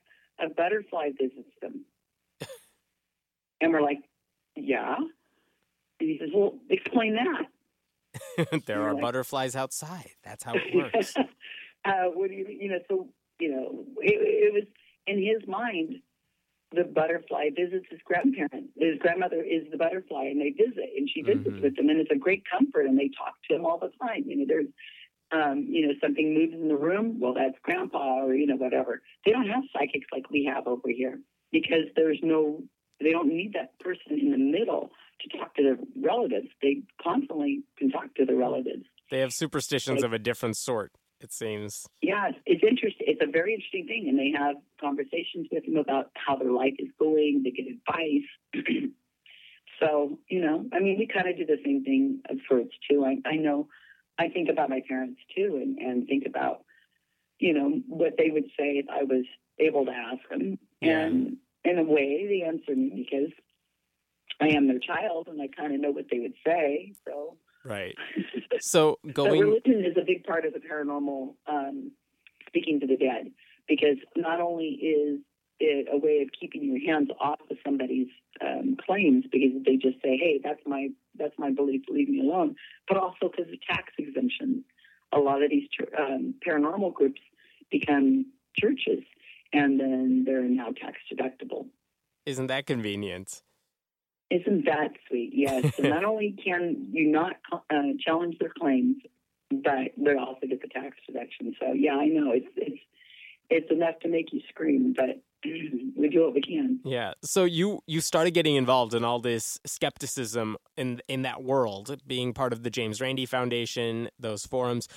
a 0.43 0.49
butterfly 0.49 1.09
visits 1.19 1.53
them. 1.61 1.85
and 3.61 3.71
we're 3.73 3.81
like, 3.81 3.99
yeah. 4.55 4.95
And 4.97 6.09
he 6.09 6.17
says, 6.19 6.29
well, 6.33 6.53
explain 6.69 7.15
that. 7.15 7.45
there 8.65 8.81
are 8.83 8.93
Right. 8.93 9.01
butterflies 9.01 9.55
outside. 9.55 10.11
That's 10.23 10.43
how 10.43 10.55
it 10.57 10.63
works. 10.73 11.13
uh, 11.85 12.05
what 12.13 12.29
do 12.29 12.35
you, 12.35 12.45
you 12.47 12.69
know, 12.69 12.79
so, 12.89 13.09
you 13.39 13.51
know, 13.51 13.85
it, 14.01 14.15
it 14.21 14.53
was 14.53 14.63
in 15.07 15.17
his 15.17 15.47
mind, 15.47 15.95
the 16.71 16.83
butterfly 16.83 17.49
visits 17.55 17.85
his 17.89 17.99
grandparent. 18.05 18.69
His 18.77 18.99
grandmother 18.99 19.41
is 19.41 19.63
the 19.71 19.77
butterfly, 19.77 20.25
and 20.25 20.39
they 20.39 20.51
visit, 20.51 20.89
and 20.95 21.09
she 21.11 21.23
visits 21.23 21.49
Mhm. 21.49 21.61
with 21.63 21.75
them, 21.75 21.89
and 21.89 21.99
it's 21.99 22.11
a 22.11 22.15
great 22.17 22.43
comfort, 22.49 22.85
and 22.85 22.97
they 22.97 23.09
talk 23.17 23.33
to 23.49 23.55
him 23.55 23.65
all 23.65 23.79
the 23.79 23.89
time. 23.99 24.23
You 24.27 24.37
know, 24.37 24.45
there's, 24.47 24.67
um, 25.31 25.67
you 25.69 25.87
know, 25.87 25.93
something 26.01 26.33
moves 26.33 26.53
in 26.53 26.67
the 26.67 26.75
room. 26.75 27.19
Well, 27.19 27.33
that's 27.33 27.55
grandpa, 27.63 28.25
or 28.25 28.33
you 28.33 28.47
know, 28.47 28.55
whatever. 28.55 29.01
They 29.25 29.31
don't 29.31 29.47
have 29.47 29.63
psychics 29.73 30.07
like 30.11 30.29
we 30.29 30.49
have 30.53 30.67
over 30.67 30.89
here 30.89 31.19
because 31.51 31.85
there's 31.95 32.19
no. 32.23 32.63
They 33.01 33.11
don't 33.11 33.29
need 33.29 33.53
that 33.53 33.79
person 33.79 34.19
in 34.19 34.31
the 34.31 34.37
middle 34.37 34.91
to 35.21 35.37
talk 35.37 35.55
to 35.55 35.63
their 35.63 35.77
relatives. 36.01 36.47
They 36.61 36.81
constantly 37.01 37.63
can 37.77 37.89
talk 37.89 38.13
to 38.15 38.25
the 38.25 38.35
relatives. 38.35 38.83
They 39.09 39.19
have 39.19 39.31
superstitions 39.31 40.03
of 40.03 40.11
a 40.11 40.19
different 40.19 40.57
sort. 40.57 40.91
It 41.21 41.33
seems. 41.33 41.85
Yeah, 42.01 42.31
it's 42.45 42.63
interesting. 42.63 43.07
It's 43.07 43.21
a 43.21 43.29
very 43.29 43.53
interesting 43.53 43.87
thing, 43.87 44.07
and 44.07 44.17
they 44.17 44.31
have 44.37 44.55
conversations 44.79 45.47
with 45.51 45.65
them 45.65 45.77
about 45.77 46.11
how 46.15 46.37
their 46.37 46.51
life 46.51 46.75
is 46.79 46.89
going. 46.97 47.43
They 47.43 47.51
get 47.51 47.67
advice. 47.67 48.53
so 49.79 50.17
you 50.29 50.41
know, 50.41 50.65
I 50.73 50.79
mean, 50.79 50.97
we 50.97 51.07
kind 51.07 51.27
of 51.27 51.37
do 51.37 51.45
the 51.45 51.61
same 51.63 51.83
thing 51.83 52.21
of 52.29 52.37
sorts 52.47 52.73
too. 52.89 53.05
I, 53.05 53.17
I 53.27 53.35
know. 53.35 53.67
I 54.19 54.27
think 54.27 54.49
about 54.49 54.69
my 54.69 54.81
parents 54.87 55.19
too, 55.35 55.59
and 55.61 55.77
and 55.79 56.07
think 56.07 56.25
about 56.27 56.63
you 57.39 57.53
know 57.53 57.81
what 57.87 58.13
they 58.17 58.29
would 58.29 58.45
say 58.57 58.77
if 58.77 58.85
I 58.89 59.03
was 59.03 59.25
able 59.57 59.85
to 59.85 59.91
ask 59.91 60.19
them. 60.29 60.59
Yeah. 60.81 60.99
And 60.99 61.37
in 61.63 61.79
a 61.79 61.83
way, 61.83 62.25
they 62.27 62.47
answer 62.47 62.75
me 62.75 62.91
because 62.95 63.31
I 64.41 64.49
am 64.55 64.67
their 64.67 64.79
child, 64.79 65.27
and 65.27 65.41
I 65.41 65.47
kind 65.47 65.73
of 65.73 65.81
know 65.81 65.91
what 65.91 66.05
they 66.11 66.19
would 66.19 66.35
say. 66.45 66.93
So. 67.07 67.37
Right. 67.65 67.95
So 68.61 68.99
going 69.13 69.39
religion 69.39 69.85
is 69.85 69.95
a 69.95 70.03
big 70.05 70.25
part 70.25 70.43
of 70.43 70.51
the 70.51 70.59
paranormal 70.59 71.35
um, 71.47 71.93
speaking 72.47 72.81
to 72.81 72.87
the 72.87 72.97
dead 72.97 73.31
because 73.69 73.95
not 74.17 74.41
only 74.41 74.65
is 74.65 75.21
it 75.61 75.87
a 75.89 75.97
way 75.97 76.21
of 76.21 76.29
keeping 76.37 76.63
your 76.63 76.79
hands 76.81 77.09
off 77.21 77.39
of 77.49 77.57
somebody's 77.65 78.07
um, 78.41 78.75
claims 78.85 79.25
because 79.31 79.51
they 79.65 79.77
just 79.77 80.01
say, 80.03 80.17
"Hey, 80.17 80.41
that's 80.43 80.59
my 80.65 80.89
that's 81.19 81.37
my 81.37 81.51
belief, 81.51 81.81
leave 81.89 82.09
me 82.09 82.21
alone," 82.21 82.55
but 82.87 82.97
also 82.97 83.29
because 83.31 83.51
of 83.51 83.61
tax 83.61 83.93
exemptions. 83.97 84.63
A 85.13 85.19
lot 85.19 85.41
of 85.41 85.49
these 85.49 85.67
um, 85.97 86.35
paranormal 86.45 86.93
groups 86.93 87.21
become 87.71 88.25
churches, 88.57 89.03
and 89.53 89.79
then 89.79 90.23
they're 90.25 90.43
now 90.43 90.69
tax 90.69 90.97
deductible. 91.11 91.67
Isn't 92.25 92.47
that 92.47 92.65
convenient? 92.65 93.41
Isn't 94.29 94.65
that 94.65 94.91
sweet? 95.07 95.31
Yes. 95.33 95.75
so 95.77 95.83
not 95.83 96.03
only 96.03 96.35
can 96.43 96.87
you 96.91 97.07
not 97.11 97.33
uh, 97.51 97.93
challenge 97.99 98.37
their 98.39 98.51
claims, 98.59 98.97
but 99.49 99.91
they 99.97 100.15
also 100.15 100.45
get 100.47 100.61
the 100.61 100.67
tax 100.67 100.97
deduction. 101.07 101.55
So 101.59 101.73
yeah, 101.73 101.95
I 101.95 102.05
know 102.05 102.31
it's 102.31 102.47
it's 102.55 102.79
it's 103.49 103.71
enough 103.71 103.99
to 104.01 104.09
make 104.09 104.31
you 104.31 104.41
scream, 104.49 104.93
but 104.95 105.21
we 105.43 106.09
do 106.11 106.23
what 106.23 106.33
we 106.33 106.41
can. 106.41 106.79
Yeah. 106.83 107.13
So 107.23 107.43
you 107.43 107.81
you 107.87 108.01
started 108.01 108.31
getting 108.31 108.55
involved 108.55 108.93
in 108.93 109.03
all 109.03 109.19
this 109.19 109.59
skepticism 109.65 110.57
in 110.77 111.01
in 111.07 111.21
that 111.23 111.43
world, 111.43 111.97
being 112.05 112.33
part 112.33 112.53
of 112.53 112.63
the 112.63 112.69
James 112.69 113.01
Randi 113.01 113.25
Foundation, 113.25 114.09
those 114.19 114.45
forums. 114.45 114.87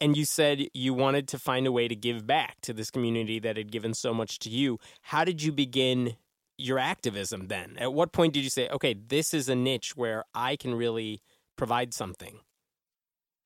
And 0.00 0.16
you 0.16 0.26
said 0.26 0.68
you 0.74 0.92
wanted 0.92 1.26
to 1.28 1.38
find 1.38 1.66
a 1.66 1.72
way 1.72 1.88
to 1.88 1.96
give 1.96 2.26
back 2.26 2.60
to 2.62 2.74
this 2.74 2.90
community 2.90 3.38
that 3.38 3.56
had 3.56 3.72
given 3.72 3.94
so 3.94 4.12
much 4.12 4.38
to 4.40 4.50
you. 4.50 4.78
How 5.02 5.24
did 5.24 5.42
you 5.42 5.52
begin 5.52 6.16
your 6.58 6.78
activism 6.78 7.48
then? 7.48 7.76
At 7.78 7.94
what 7.94 8.12
point 8.12 8.34
did 8.34 8.44
you 8.44 8.50
say, 8.50 8.68
okay, 8.68 8.94
this 8.94 9.32
is 9.32 9.48
a 9.48 9.54
niche 9.54 9.96
where 9.96 10.24
I 10.34 10.56
can 10.56 10.74
really 10.74 11.22
provide 11.56 11.94
something? 11.94 12.40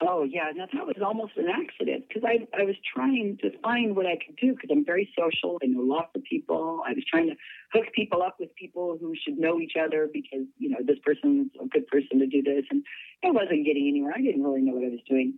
Oh 0.02 0.25
yeah, 0.25 0.50
now 0.54 0.64
that 0.73 0.87
was 0.87 0.97
almost 1.04 1.33
an 1.37 1.49
accident 1.49 2.04
because 2.09 2.23
I 2.25 2.47
I 2.59 2.64
was 2.64 2.76
trying 2.95 3.37
to 3.42 3.50
find 3.61 3.95
what 3.95 4.07
I 4.07 4.16
could 4.16 4.37
do 4.37 4.54
because 4.54 4.71
I'm 4.73 4.85
very 4.85 5.12
social. 5.19 5.59
I 5.62 5.66
know 5.66 5.83
lots 5.83 6.11
of 6.14 6.23
people. 6.25 6.80
I 6.87 6.92
was 6.92 7.04
trying 7.04 7.28
to 7.28 7.37
hook 7.73 7.87
people 7.95 8.23
up 8.23 8.37
with 8.40 8.54
people 8.54 8.97
who 8.99 9.14
should 9.14 9.37
know 9.37 9.61
each 9.61 9.75
other 9.76 10.09
because 10.11 10.47
you 10.57 10.71
know 10.71 10.78
this 10.83 10.97
person's 11.04 11.50
a 11.61 11.66
good 11.66 11.87
person 11.88 12.19
to 12.19 12.26
do 12.26 12.42
this, 12.42 12.64
and 12.71 12.83
I 13.23 13.30
wasn't 13.30 13.66
getting 13.66 13.88
anywhere. 13.88 14.14
I 14.16 14.23
didn't 14.23 14.42
really 14.42 14.62
know 14.62 14.73
what 14.73 14.85
I 14.85 14.88
was 14.88 15.04
doing. 15.07 15.37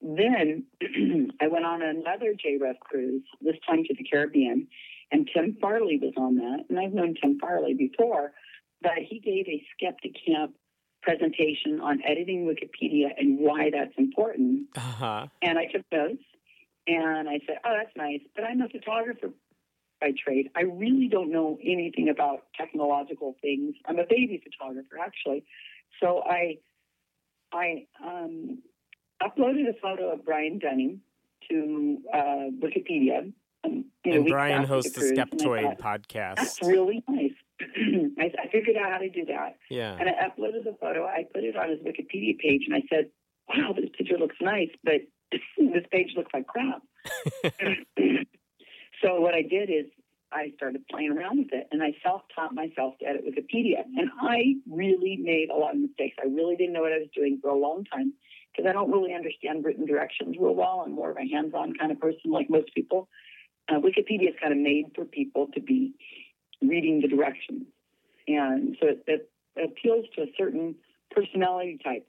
Then 0.00 0.64
I 1.40 1.48
went 1.48 1.64
on 1.64 1.82
another 1.82 2.34
JREF 2.34 2.78
cruise, 2.80 3.24
this 3.40 3.56
time 3.68 3.82
to 3.84 3.94
the 3.94 4.04
Caribbean, 4.04 4.68
and 5.10 5.28
Tim 5.34 5.56
Farley 5.60 5.98
was 6.00 6.12
on 6.16 6.36
that. 6.36 6.66
And 6.68 6.78
I've 6.78 6.92
known 6.92 7.14
Tim 7.20 7.38
Farley 7.40 7.74
before, 7.74 8.32
but 8.80 8.98
he 9.08 9.18
gave 9.18 9.48
a 9.48 9.64
skeptic 9.74 10.12
camp 10.24 10.54
presentation 11.04 11.80
on 11.80 12.00
editing 12.08 12.46
Wikipedia 12.46 13.08
and 13.18 13.38
why 13.38 13.70
that's 13.70 13.92
important. 13.98 14.68
Uh 14.76 14.80
huh. 14.80 15.26
And 15.42 15.58
I 15.58 15.66
took 15.66 15.82
notes 15.92 16.24
and 16.86 17.28
I 17.28 17.38
said, 17.46 17.58
oh, 17.64 17.74
that's 17.78 17.94
nice, 17.96 18.20
but 18.34 18.44
I'm 18.44 18.60
a 18.62 18.68
photographer 18.68 19.30
by 20.00 20.12
trade. 20.22 20.50
I 20.56 20.62
really 20.62 21.08
don't 21.08 21.30
know 21.30 21.58
anything 21.62 22.08
about 22.08 22.44
technological 22.58 23.36
things. 23.40 23.74
I'm 23.86 23.98
a 23.98 24.06
baby 24.08 24.42
photographer, 24.42 24.98
actually. 25.00 25.44
So 26.02 26.22
I, 26.24 26.58
I 27.52 27.86
um, 28.04 28.62
uploaded 29.22 29.68
a 29.68 29.78
photo 29.80 30.12
of 30.12 30.24
Brian 30.24 30.58
Dunning 30.58 31.00
to 31.50 31.98
uh, 32.12 32.50
Wikipedia. 32.62 33.32
Um, 33.64 33.84
you 34.04 34.12
know, 34.12 34.18
And 34.18 34.26
Brian 34.26 34.64
hosts 34.64 34.92
the 34.92 35.00
the 35.00 35.06
cruise, 35.06 35.18
and 35.18 35.20
I 35.20 35.24
Skeptoid 35.24 35.78
thought, 35.78 36.00
podcast. 36.00 36.36
That's 36.36 36.62
really 36.62 37.02
nice. 37.08 37.32
I, 38.18 38.30
I 38.42 38.48
figured 38.50 38.76
out 38.76 38.92
how 38.92 38.98
to 38.98 39.08
do 39.08 39.24
that. 39.26 39.56
Yeah. 39.70 39.96
And 39.98 40.08
I 40.08 40.12
uploaded 40.28 40.64
the 40.64 40.76
photo. 40.80 41.06
I 41.06 41.24
put 41.32 41.44
it 41.44 41.56
on 41.56 41.70
his 41.70 41.78
Wikipedia 41.80 42.38
page, 42.38 42.62
and 42.66 42.74
I 42.74 42.82
said, 42.90 43.10
"Wow, 43.48 43.72
this 43.72 43.90
picture 43.96 44.18
looks 44.18 44.36
nice, 44.40 44.70
but 44.82 45.02
this 45.58 45.84
page 45.90 46.12
looks 46.16 46.32
like 46.34 46.46
crap." 46.46 46.82
so 49.02 49.20
what 49.20 49.34
I 49.34 49.42
did 49.42 49.70
is 49.70 49.86
I 50.32 50.52
started 50.56 50.82
playing 50.90 51.12
around 51.16 51.38
with 51.38 51.52
it, 51.52 51.68
and 51.70 51.82
I 51.82 51.94
self-taught 52.02 52.54
myself 52.54 52.94
to 52.98 53.06
edit 53.06 53.24
Wikipedia. 53.24 53.84
And 53.96 54.10
I 54.20 54.56
really 54.68 55.16
made 55.22 55.48
a 55.50 55.56
lot 55.56 55.74
of 55.74 55.80
mistakes. 55.80 56.16
I 56.20 56.26
really 56.26 56.56
didn't 56.56 56.72
know 56.72 56.82
what 56.82 56.92
I 56.92 56.98
was 56.98 57.08
doing 57.14 57.38
for 57.40 57.50
a 57.50 57.56
long 57.56 57.84
time 57.84 58.12
because 58.50 58.68
I 58.68 58.72
don't 58.72 58.90
really 58.90 59.14
understand 59.14 59.64
written 59.64 59.86
directions 59.86 60.36
real 60.38 60.54
well. 60.54 60.82
I'm 60.84 60.92
more 60.92 61.10
of 61.10 61.16
a 61.16 61.28
hands-on 61.28 61.74
kind 61.74 61.92
of 61.92 62.00
person, 62.00 62.30
like 62.30 62.50
most 62.50 62.74
people. 62.74 63.08
Uh, 63.68 63.80
Wikipedia 63.80 64.28
is 64.28 64.34
kind 64.40 64.52
of 64.52 64.58
made 64.58 64.86
for 64.94 65.04
people 65.04 65.48
to 65.54 65.60
be 65.60 65.94
reading 66.62 67.00
the 67.00 67.08
directions, 67.08 67.64
and 68.28 68.76
so 68.80 68.88
it, 68.88 69.04
it 69.06 69.30
appeals 69.62 70.04
to 70.16 70.22
a 70.22 70.26
certain 70.36 70.74
personality 71.10 71.78
type, 71.82 72.06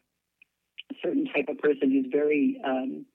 a 0.92 0.96
certain 1.02 1.26
type 1.34 1.48
of 1.48 1.58
person 1.60 1.92
who's 1.92 2.08
very 2.12 2.62
um, 2.66 3.06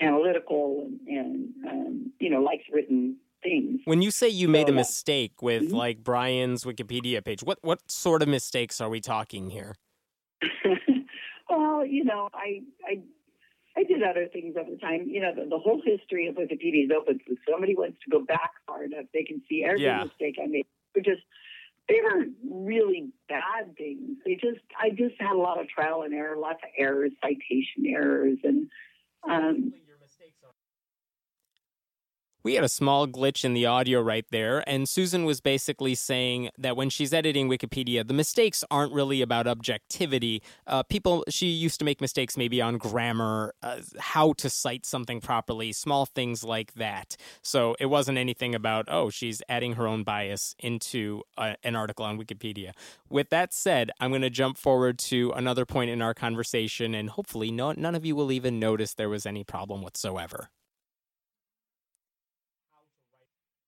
analytical 0.00 0.88
and, 0.88 1.00
and 1.06 1.54
um, 1.68 2.12
you 2.20 2.30
know 2.30 2.40
likes 2.40 2.64
written 2.72 3.16
things. 3.42 3.80
When 3.84 4.00
you 4.00 4.10
say 4.10 4.28
you 4.28 4.48
made 4.48 4.68
a 4.68 4.72
mistake 4.72 5.42
with 5.42 5.70
Mhm. 5.70 5.72
like 5.72 6.02
Brian's 6.02 6.64
Wikipedia 6.64 7.22
page, 7.22 7.42
what 7.42 7.58
what 7.62 7.90
sort 7.90 8.22
of 8.22 8.28
mistakes 8.28 8.80
are 8.80 8.88
we 8.88 9.00
talking 9.00 9.50
here? 9.50 9.74
well, 11.50 11.84
you 11.84 12.04
know, 12.04 12.28
I 12.32 12.62
I 12.86 13.00
I 13.76 13.82
did 13.82 14.02
other 14.02 14.28
things 14.32 14.54
over 14.58 14.76
time. 14.76 15.06
You 15.08 15.20
know, 15.20 15.34
the, 15.34 15.48
the 15.48 15.58
whole 15.58 15.82
history 15.84 16.28
of 16.28 16.36
Wikipedia 16.36 16.84
is 16.84 16.90
open. 16.96 17.18
So 17.26 17.32
if 17.32 17.38
somebody 17.50 17.74
wants 17.74 17.98
to 18.04 18.10
go 18.10 18.24
back 18.24 18.50
far 18.66 18.84
enough, 18.84 19.06
they 19.12 19.24
can 19.24 19.42
see 19.48 19.64
every 19.64 19.82
Yeah. 19.82 20.04
mistake 20.04 20.36
I 20.42 20.46
made. 20.46 20.66
They're 20.94 21.02
just 21.02 21.22
they 21.88 22.00
were 22.02 22.24
really 22.48 23.10
bad 23.28 23.76
things. 23.76 24.16
They 24.24 24.34
just 24.34 24.60
I 24.80 24.90
just 24.90 25.16
had 25.20 25.32
a 25.32 25.38
lot 25.38 25.60
of 25.60 25.68
trial 25.68 26.02
and 26.02 26.14
error, 26.14 26.36
lots 26.36 26.60
of 26.62 26.70
errors, 26.78 27.12
citation 27.20 27.84
errors, 27.86 28.38
and 28.42 28.68
um, 29.28 29.72
We 32.44 32.56
had 32.56 32.62
a 32.62 32.68
small 32.68 33.06
glitch 33.06 33.42
in 33.42 33.54
the 33.54 33.64
audio 33.64 34.02
right 34.02 34.26
there, 34.30 34.62
and 34.68 34.86
Susan 34.86 35.24
was 35.24 35.40
basically 35.40 35.94
saying 35.94 36.50
that 36.58 36.76
when 36.76 36.90
she's 36.90 37.14
editing 37.14 37.48
Wikipedia, 37.48 38.06
the 38.06 38.12
mistakes 38.12 38.62
aren't 38.70 38.92
really 38.92 39.22
about 39.22 39.46
objectivity. 39.46 40.42
Uh, 40.66 40.82
people, 40.82 41.24
she 41.30 41.46
used 41.46 41.78
to 41.78 41.86
make 41.86 42.02
mistakes 42.02 42.36
maybe 42.36 42.60
on 42.60 42.76
grammar, 42.76 43.54
uh, 43.62 43.80
how 43.98 44.34
to 44.34 44.50
cite 44.50 44.84
something 44.84 45.22
properly, 45.22 45.72
small 45.72 46.04
things 46.04 46.44
like 46.44 46.74
that. 46.74 47.16
So 47.40 47.76
it 47.80 47.86
wasn't 47.86 48.18
anything 48.18 48.54
about, 48.54 48.88
oh, 48.88 49.08
she's 49.08 49.40
adding 49.48 49.72
her 49.76 49.86
own 49.86 50.02
bias 50.02 50.54
into 50.58 51.22
uh, 51.38 51.54
an 51.62 51.74
article 51.74 52.04
on 52.04 52.18
Wikipedia. 52.18 52.72
With 53.08 53.30
that 53.30 53.54
said, 53.54 53.90
I'm 54.00 54.10
going 54.10 54.20
to 54.20 54.28
jump 54.28 54.58
forward 54.58 54.98
to 54.98 55.32
another 55.34 55.64
point 55.64 55.90
in 55.90 56.02
our 56.02 56.12
conversation, 56.12 56.94
and 56.94 57.08
hopefully, 57.08 57.50
no, 57.50 57.72
none 57.72 57.94
of 57.94 58.04
you 58.04 58.14
will 58.14 58.30
even 58.30 58.60
notice 58.60 58.92
there 58.92 59.08
was 59.08 59.24
any 59.24 59.44
problem 59.44 59.80
whatsoever. 59.80 60.50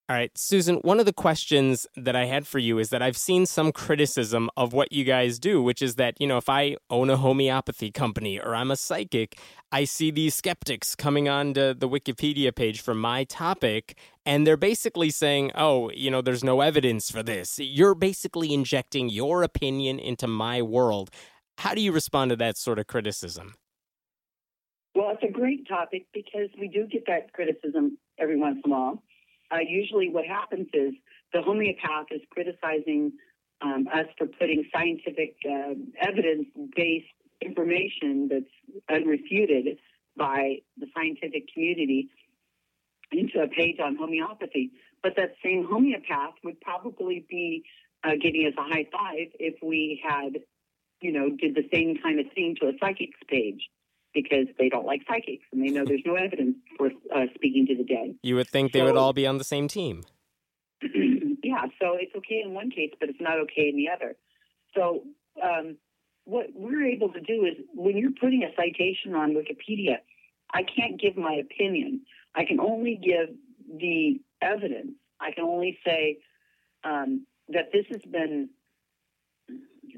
All 0.09 0.15
right, 0.15 0.31
Susan, 0.39 0.77
one 0.83 1.01
of 1.01 1.07
the 1.07 1.13
questions 1.13 1.85
that 1.97 2.15
I 2.15 2.27
had 2.27 2.47
for 2.47 2.61
you 2.61 2.79
is 2.79 2.91
that 2.91 3.03
I've 3.03 3.17
seen 3.17 3.45
some 3.45 3.73
criticism 3.73 4.49
of 4.57 4.73
what 4.73 4.93
you 4.93 5.03
guys 5.03 5.41
do, 5.41 5.61
which 5.61 5.83
is 5.83 5.97
that, 5.97 6.15
you 6.21 6.29
know, 6.29 6.37
if 6.37 6.49
I 6.49 6.77
own 6.91 7.11
a 7.11 7.17
homeopathy 7.17 7.91
company 7.91 8.39
or 8.39 8.55
I'm 8.55 8.71
a 8.71 8.77
psychic, 8.77 9.37
I 9.73 9.83
see 9.83 10.13
these 10.13 10.37
skeptics 10.37 10.95
coming 10.95 11.29
onto 11.29 11.75
the 11.75 11.89
Wikipedia 11.89 12.55
page 12.55 12.81
for 12.81 12.95
my 12.95 13.25
topic, 13.25 13.99
and 14.25 14.47
they're 14.47 14.57
basically 14.57 15.11
saying, 15.11 15.51
oh, 15.57 15.91
you 15.91 16.13
know, 16.13 16.23
there's 16.23 16.45
no 16.45 16.61
evidence 16.61 17.11
for 17.11 17.25
this. 17.25 17.59
You're 17.59 17.97
basically 17.97 18.55
injecting 18.55 19.09
your 19.09 19.43
opinion 19.43 19.99
into 19.99 20.29
my 20.29 20.63
world. 20.63 21.11
How 21.59 21.75
do 21.75 21.81
you 21.81 21.91
respond 21.91 22.29
to 22.29 22.37
that 22.37 22.57
sort 22.57 22.79
of 22.79 22.87
criticism? 22.87 23.55
Well, 24.95 25.11
it's 25.11 25.25
a 25.25 25.33
great 25.33 25.67
topic 25.67 26.07
because 26.15 26.49
we 26.61 26.69
do 26.69 26.87
get 26.87 27.07
that 27.09 27.33
criticism 27.33 27.99
every 28.21 28.37
once 28.37 28.61
in 28.65 28.71
a 28.71 28.75
while. 28.75 29.03
Uh, 29.51 29.59
usually, 29.67 30.09
what 30.11 30.27
happens 30.27 30.69
is 30.73 30.95
the 31.33 31.43
homeopath 31.43 32.07
is 32.11 32.21
criticizing 32.31 33.13
um, 33.63 33.87
us 33.93 34.07
for 34.19 34.27
putting 34.27 34.65
scientific 34.75 35.37
uh, 35.49 35.75
evidence 36.01 36.47
based 36.75 37.07
information 37.41 38.29
that's 38.31 38.81
unrefuted 38.91 39.79
by 40.17 40.57
the 40.79 40.87
scientific 40.95 41.53
community 41.53 42.09
into 43.13 43.41
a 43.41 43.49
page 43.49 43.77
on 43.83 43.97
homeopathy. 43.97 44.73
But 45.03 45.15
that 45.17 45.35
same 45.45 45.67
homeopath 45.71 46.35
would 46.43 46.61
probably 46.61 47.25
be 47.29 47.65
uh, 48.03 48.13
giving 48.21 48.47
us 48.47 48.55
a 48.59 48.63
high 48.63 48.87
five 48.91 49.29
if 49.39 49.55
we 49.63 50.03
had, 50.03 50.41
you 51.01 51.13
know, 51.13 51.31
did 51.31 51.55
the 51.55 51.69
same 51.73 51.97
kind 52.03 52.19
of 52.19 52.27
thing 52.35 52.57
to 52.61 52.69
a 52.69 52.73
psychic's 52.81 53.21
page 53.29 53.69
because 54.17 54.47
they 54.59 54.71
don't 54.71 54.87
like 54.87 55.03
psychics 55.07 55.45
and 55.53 55.63
they 55.63 55.69
know 55.69 55.85
there's 55.85 56.03
no 56.07 56.15
evidence 56.15 56.57
for 56.79 56.87
uh, 57.15 57.27
speaking 57.35 57.67
to 57.67 57.77
the 57.77 57.85
dead. 57.85 58.15
You 58.23 58.37
would 58.37 58.49
think 58.49 58.73
they 58.73 58.83
would 58.83 58.97
all 58.97 59.13
be 59.13 59.27
on 59.27 59.37
the 59.37 59.45
same 59.45 59.69
team. 59.69 60.05
yeah, 60.83 61.67
so 61.79 61.97
it's 62.01 62.15
okay 62.17 62.41
in 62.43 62.55
one 62.55 62.71
case, 62.71 62.93
but 62.99 63.11
it's 63.11 63.21
not 63.21 63.39
okay 63.41 63.69
in 63.69 63.77
the 63.77 63.89
other. 63.95 64.17
So 64.75 65.03
um, 65.43 65.77
what 66.25 66.47
we're 66.55 66.87
able 66.87 67.13
to 67.13 67.21
do 67.21 67.45
is 67.45 67.63
when 67.75 67.99
you're 67.99 68.17
putting 68.19 68.43
a 68.43 68.55
citation 68.57 69.15
on 69.15 69.35
Wikipedia, 69.35 69.99
I 70.53 70.63
can't 70.63 70.99
give 70.99 71.17
my 71.17 71.35
opinion. 71.35 72.01
I 72.35 72.47
can 72.47 72.59
only 72.59 72.99
give 73.03 73.37
the 73.79 74.19
evidence. 74.41 74.93
I 75.21 75.33
can 75.33 75.45
only 75.45 75.79
say 75.85 76.19
um, 76.85 77.27
that 77.51 77.71
this 77.71 77.85
has 77.91 78.01
been. 78.11 78.49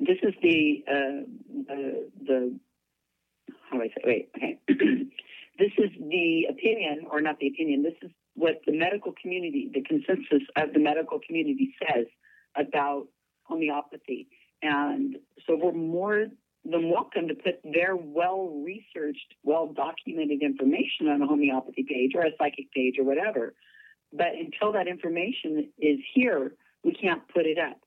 This 0.00 0.18
is 0.22 0.34
the 0.42 0.84
uh, 0.88 1.24
the 1.68 2.10
the 2.26 2.60
say? 3.72 4.02
Wait, 4.04 4.30
okay. 4.36 4.58
this 5.58 5.72
is 5.78 5.90
the 5.98 6.46
opinion, 6.50 7.06
or 7.10 7.20
not 7.20 7.38
the 7.38 7.48
opinion. 7.48 7.82
This 7.82 7.94
is 8.02 8.10
what 8.34 8.60
the 8.66 8.72
medical 8.72 9.12
community, 9.20 9.70
the 9.72 9.82
consensus 9.82 10.46
of 10.56 10.72
the 10.72 10.78
medical 10.78 11.20
community 11.26 11.74
says 11.80 12.06
about 12.56 13.06
homeopathy. 13.44 14.28
And 14.62 15.16
so 15.46 15.58
we're 15.60 15.72
more 15.72 16.26
than 16.64 16.90
welcome 16.90 17.28
to 17.28 17.34
put 17.34 17.60
their 17.64 17.96
well 17.96 18.62
researched, 18.64 19.34
well 19.42 19.72
documented 19.72 20.42
information 20.42 21.08
on 21.08 21.22
a 21.22 21.26
homeopathy 21.26 21.84
page 21.88 22.12
or 22.14 22.22
a 22.22 22.30
psychic 22.38 22.70
page 22.72 22.96
or 22.98 23.04
whatever. 23.04 23.54
But 24.12 24.34
until 24.38 24.72
that 24.72 24.88
information 24.88 25.70
is 25.78 25.98
here, 26.14 26.52
we 26.84 26.92
can't 26.92 27.22
put 27.28 27.46
it 27.46 27.58
up. 27.58 27.80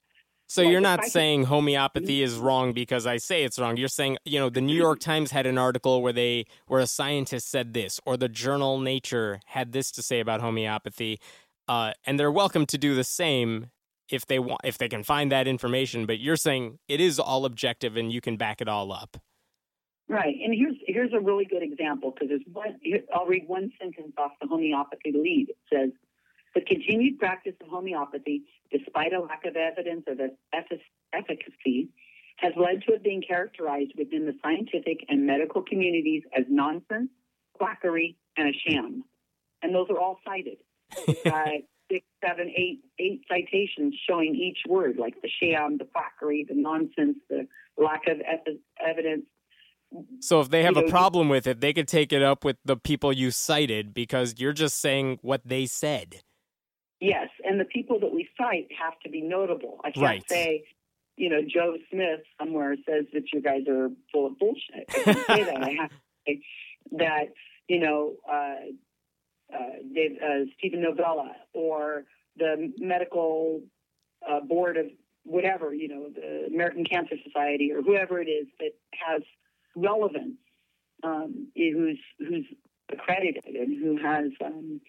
So 0.51 0.63
Like 0.63 0.71
you're 0.71 0.81
not 0.81 1.05
saying 1.05 1.45
homeopathy 1.45 2.21
is 2.21 2.35
wrong 2.35 2.73
because 2.73 3.07
I 3.07 3.15
say 3.15 3.45
it's 3.45 3.57
wrong. 3.57 3.77
You're 3.77 3.87
saying, 3.87 4.17
you 4.25 4.37
know, 4.37 4.49
the 4.49 4.59
New 4.59 4.75
York 4.75 4.99
Times 4.99 5.31
had 5.31 5.45
an 5.45 5.57
article 5.57 6.01
where 6.01 6.11
they 6.11 6.45
where 6.67 6.81
a 6.81 6.87
scientist 6.87 7.49
said 7.49 7.73
this, 7.73 8.01
or 8.05 8.17
the 8.17 8.27
journal 8.27 8.77
Nature 8.77 9.39
had 9.45 9.71
this 9.71 9.91
to 9.91 10.01
say 10.01 10.19
about 10.19 10.41
homeopathy, 10.41 11.21
uh, 11.69 11.93
and 12.05 12.19
they're 12.19 12.29
welcome 12.29 12.65
to 12.65 12.77
do 12.77 12.95
the 12.95 13.05
same 13.05 13.67
if 14.09 14.25
they 14.25 14.39
want 14.39 14.59
if 14.65 14.77
they 14.77 14.89
can 14.89 15.05
find 15.05 15.31
that 15.31 15.47
information. 15.47 16.05
But 16.05 16.19
you're 16.19 16.35
saying 16.35 16.79
it 16.89 16.99
is 16.99 17.17
all 17.17 17.45
objective 17.45 17.95
and 17.95 18.11
you 18.11 18.19
can 18.19 18.35
back 18.35 18.59
it 18.59 18.67
all 18.67 18.91
up. 18.91 19.21
Right, 20.09 20.35
and 20.43 20.53
here's 20.53 20.75
here's 20.85 21.13
a 21.13 21.21
really 21.21 21.45
good 21.45 21.63
example 21.63 22.11
because 22.11 22.27
there's 22.27 22.41
one. 22.51 22.77
I'll 23.15 23.25
read 23.25 23.47
one 23.47 23.71
sentence 23.79 24.11
off 24.17 24.31
the 24.41 24.49
homeopathy 24.49 25.13
lead. 25.13 25.47
It 25.47 25.57
says, 25.73 25.91
"The 26.55 26.61
continued 26.61 27.19
practice 27.19 27.53
of 27.61 27.67
homeopathy, 27.67 28.43
despite 28.71 29.13
a 29.13 29.19
lack 29.21 29.45
of 29.45 29.55
evidence 29.55 30.03
of 30.07 30.19
its 30.19 30.35
efficacy, 31.13 31.89
has 32.37 32.53
led 32.55 32.83
to 32.87 32.93
it 32.93 33.03
being 33.03 33.21
characterized 33.21 33.93
within 33.97 34.25
the 34.25 34.33
scientific 34.41 35.05
and 35.09 35.25
medical 35.25 35.61
communities 35.61 36.23
as 36.35 36.45
nonsense, 36.49 37.09
quackery, 37.53 38.17
and 38.37 38.47
a 38.49 38.53
sham." 38.67 39.03
And 39.61 39.73
those 39.75 39.87
are 39.89 39.99
all 39.99 40.19
cited. 40.25 40.57
uh, 41.25 41.49
six, 41.91 42.05
seven, 42.25 42.51
eight, 42.55 42.79
eight 42.99 43.21
citations 43.29 43.93
showing 44.09 44.35
each 44.35 44.59
word, 44.67 44.97
like 44.97 45.15
the 45.21 45.29
sham, 45.41 45.77
the 45.77 45.85
quackery, 45.85 46.45
the 46.47 46.55
nonsense, 46.55 47.17
the 47.29 47.47
lack 47.77 48.07
of 48.07 48.19
ev- 48.21 48.57
evidence. 48.85 49.25
So 50.21 50.39
if 50.39 50.49
they 50.49 50.63
have 50.63 50.75
You 50.75 50.83
a 50.83 50.85
know, 50.85 50.89
problem 50.89 51.27
with 51.27 51.47
it, 51.47 51.59
they 51.59 51.73
could 51.73 51.87
take 51.87 52.13
it 52.13 52.21
up 52.23 52.45
with 52.45 52.55
the 52.63 52.77
people 52.77 53.11
you 53.11 53.29
cited 53.29 53.93
because 53.93 54.35
you're 54.37 54.53
just 54.53 54.79
saying 54.79 55.19
what 55.21 55.41
they 55.45 55.65
said. 55.65 56.21
Yes, 57.01 57.29
and 57.43 57.59
the 57.59 57.65
people 57.65 57.99
that 57.99 58.13
we 58.13 58.29
cite 58.37 58.67
have 58.79 58.97
to 59.03 59.09
be 59.09 59.21
notable. 59.21 59.81
I 59.83 59.89
can't 59.91 60.03
Right. 60.05 60.29
say, 60.29 60.63
you 61.17 61.29
know, 61.29 61.41
Joe 61.41 61.75
Smith 61.89 62.21
somewhere 62.39 62.75
says 62.87 63.05
that 63.13 63.33
you 63.33 63.41
guys 63.41 63.63
are 63.67 63.89
full 64.11 64.27
of 64.27 64.37
bullshit. 64.37 64.85
I 64.89 64.93
can't 64.93 65.17
say 65.27 65.43
that. 65.45 65.63
I 65.63 65.69
have 65.81 65.89
to 65.89 65.95
say 66.27 66.41
that, 66.93 67.33
you 67.67 67.79
know, 67.79 68.13
uh, 68.31 68.55
uh, 69.53 69.69
Dave, 69.93 70.17
uh, 70.23 70.45
Steven 70.57 70.81
Novella 70.81 71.31
or 71.53 72.05
the 72.37 72.71
medical 72.77 73.61
uh, 74.27 74.39
board 74.41 74.77
of 74.77 74.85
whatever, 75.23 75.73
you 75.73 75.87
know, 75.87 76.07
the 76.09 76.45
American 76.53 76.85
Cancer 76.85 77.15
Society 77.25 77.71
or 77.71 77.81
whoever 77.81 78.21
it 78.21 78.27
is 78.29 78.47
that 78.59 78.71
has 78.93 79.23
relevance, 79.75 80.37
um, 81.03 81.47
who's 81.55 81.99
who's 82.19 82.45
accredited 82.91 83.43
and 83.45 83.77
who 83.83 83.97
has 83.97 84.31
um, 84.45 84.79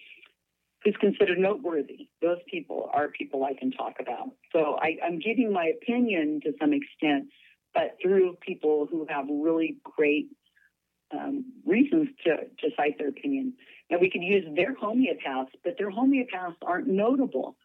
who's 0.85 0.97
considered 1.01 1.39
noteworthy. 1.39 2.09
Those 2.21 2.39
people 2.51 2.91
are 2.93 3.09
people 3.09 3.45
I 3.45 3.55
can 3.59 3.71
talk 3.71 3.95
about. 4.01 4.31
So 4.53 4.77
I, 4.81 4.97
I'm 5.05 5.19
giving 5.19 5.53
my 5.53 5.73
opinion 5.81 6.41
to 6.45 6.53
some 6.61 6.73
extent, 6.73 7.29
but 7.75 7.97
through 8.03 8.37
people 8.45 8.87
who 8.91 9.07
have 9.09 9.27
really 9.29 9.77
great 9.85 10.29
um, 11.13 11.45
reasons 11.67 12.09
to, 12.25 12.37
to 12.37 12.75
cite 12.77 12.99
their 12.99 13.09
opinion. 13.09 13.55
Now 13.91 13.99
we 14.01 14.11
could 14.11 14.23
use 14.23 14.45
their 14.57 14.75
homeopaths, 14.75 15.51
but 15.63 15.75
their 15.79 15.91
homeopaths 15.91 16.57
aren't 16.65 16.89
notable. 16.89 17.57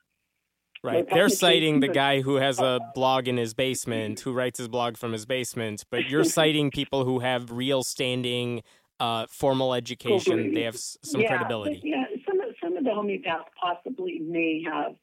Right. 0.83 1.05
Well, 1.05 1.05
They're 1.11 1.29
citing 1.29 1.79
the 1.79 1.87
guy 1.87 2.21
who 2.21 2.35
has 2.35 2.59
a 2.59 2.79
blog 2.93 3.27
in 3.27 3.37
his 3.37 3.53
basement, 3.53 4.19
who 4.19 4.31
writes 4.33 4.59
his 4.59 4.67
blog 4.67 4.97
from 4.97 5.11
his 5.11 5.25
basement, 5.25 5.83
but 5.89 6.09
you're 6.09 6.23
citing 6.23 6.69
people 6.69 7.03
who 7.03 7.19
have 7.19 7.51
real 7.51 7.83
standing, 7.83 8.61
uh, 8.99 9.25
formal 9.29 9.73
education. 9.73 10.53
They 10.53 10.63
have 10.63 10.77
some 10.77 11.21
yeah, 11.21 11.29
credibility. 11.29 11.81
yeah, 11.83 12.03
some 12.27 12.39
of 12.39 12.55
some 12.61 12.76
of 12.76 12.76
the 12.87 12.93
homeopaths 12.93 13.49
possibly 13.61 14.19
may 14.19 14.63
have 14.63 14.95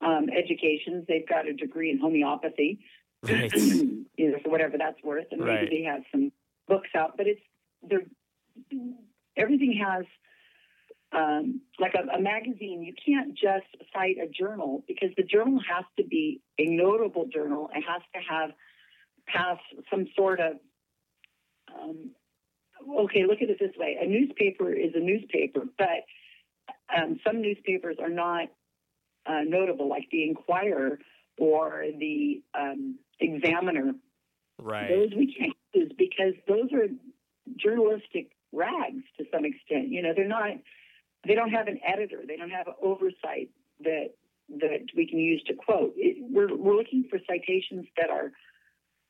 um, 0.00 0.26
educations. 0.36 1.04
They've 1.08 1.26
got 1.28 1.46
a 1.46 1.52
degree 1.54 1.90
in 1.90 1.98
homeopathy, 1.98 2.80
Right. 3.22 3.52
you 3.54 4.06
know, 4.18 4.38
for 4.44 4.50
whatever 4.50 4.76
that's 4.78 5.02
worth, 5.02 5.26
and 5.32 5.40
maybe 5.40 5.50
Right. 5.50 5.70
they 5.70 5.82
have 5.82 6.02
some 6.12 6.30
books 6.68 6.90
out. 6.96 7.16
But 7.16 7.26
it's 7.26 7.40
they're 7.82 8.02
everything 9.36 9.80
has 9.84 10.04
um, 11.12 11.60
like 11.80 11.94
a, 11.94 12.16
a 12.16 12.20
magazine. 12.20 12.82
You 12.82 12.94
can't 13.04 13.34
just 13.34 13.66
cite 13.92 14.18
a 14.22 14.28
journal 14.28 14.84
because 14.86 15.10
the 15.16 15.22
journal 15.24 15.58
has 15.68 15.84
to 15.96 16.04
be 16.04 16.40
a 16.58 16.66
notable 16.66 17.26
journal. 17.32 17.70
It 17.74 17.82
has 17.88 18.02
to 18.14 18.20
have 18.28 18.50
have 19.26 19.58
some 19.90 20.06
sort 20.16 20.38
of 20.40 20.52
um, 21.74 22.10
okay. 23.00 23.24
Look 23.26 23.42
at 23.42 23.50
it 23.50 23.58
this 23.58 23.74
way: 23.76 23.96
a 24.00 24.06
newspaper 24.06 24.72
is 24.72 24.92
a 24.94 25.00
newspaper, 25.00 25.64
but 25.76 26.04
um, 26.96 27.20
some 27.26 27.42
newspapers 27.42 27.96
are 28.00 28.10
not 28.10 28.48
uh, 29.26 29.42
notable, 29.46 29.88
like 29.88 30.08
the 30.10 30.24
Inquirer 30.24 30.98
or 31.38 31.84
the 31.98 32.42
um, 32.58 32.98
Examiner. 33.20 33.92
Right. 34.60 34.88
Those 34.88 35.10
we 35.16 35.34
can't 35.38 35.56
use 35.72 35.92
because 35.96 36.34
those 36.46 36.72
are 36.72 36.88
journalistic 37.56 38.30
rags 38.52 39.04
to 39.18 39.24
some 39.32 39.44
extent. 39.44 39.88
You 39.88 40.02
know, 40.02 40.12
they're 40.14 40.26
not. 40.26 40.50
They 41.26 41.34
don't 41.34 41.50
have 41.50 41.66
an 41.66 41.80
editor. 41.86 42.22
They 42.26 42.36
don't 42.36 42.50
have 42.50 42.68
an 42.68 42.74
oversight 42.82 43.50
that 43.80 44.14
that 44.48 44.86
we 44.96 45.06
can 45.06 45.18
use 45.18 45.42
to 45.46 45.54
quote. 45.54 45.92
It, 45.96 46.16
we're 46.20 46.54
we're 46.56 46.76
looking 46.76 47.04
for 47.10 47.18
citations 47.28 47.86
that 47.96 48.10
are 48.10 48.32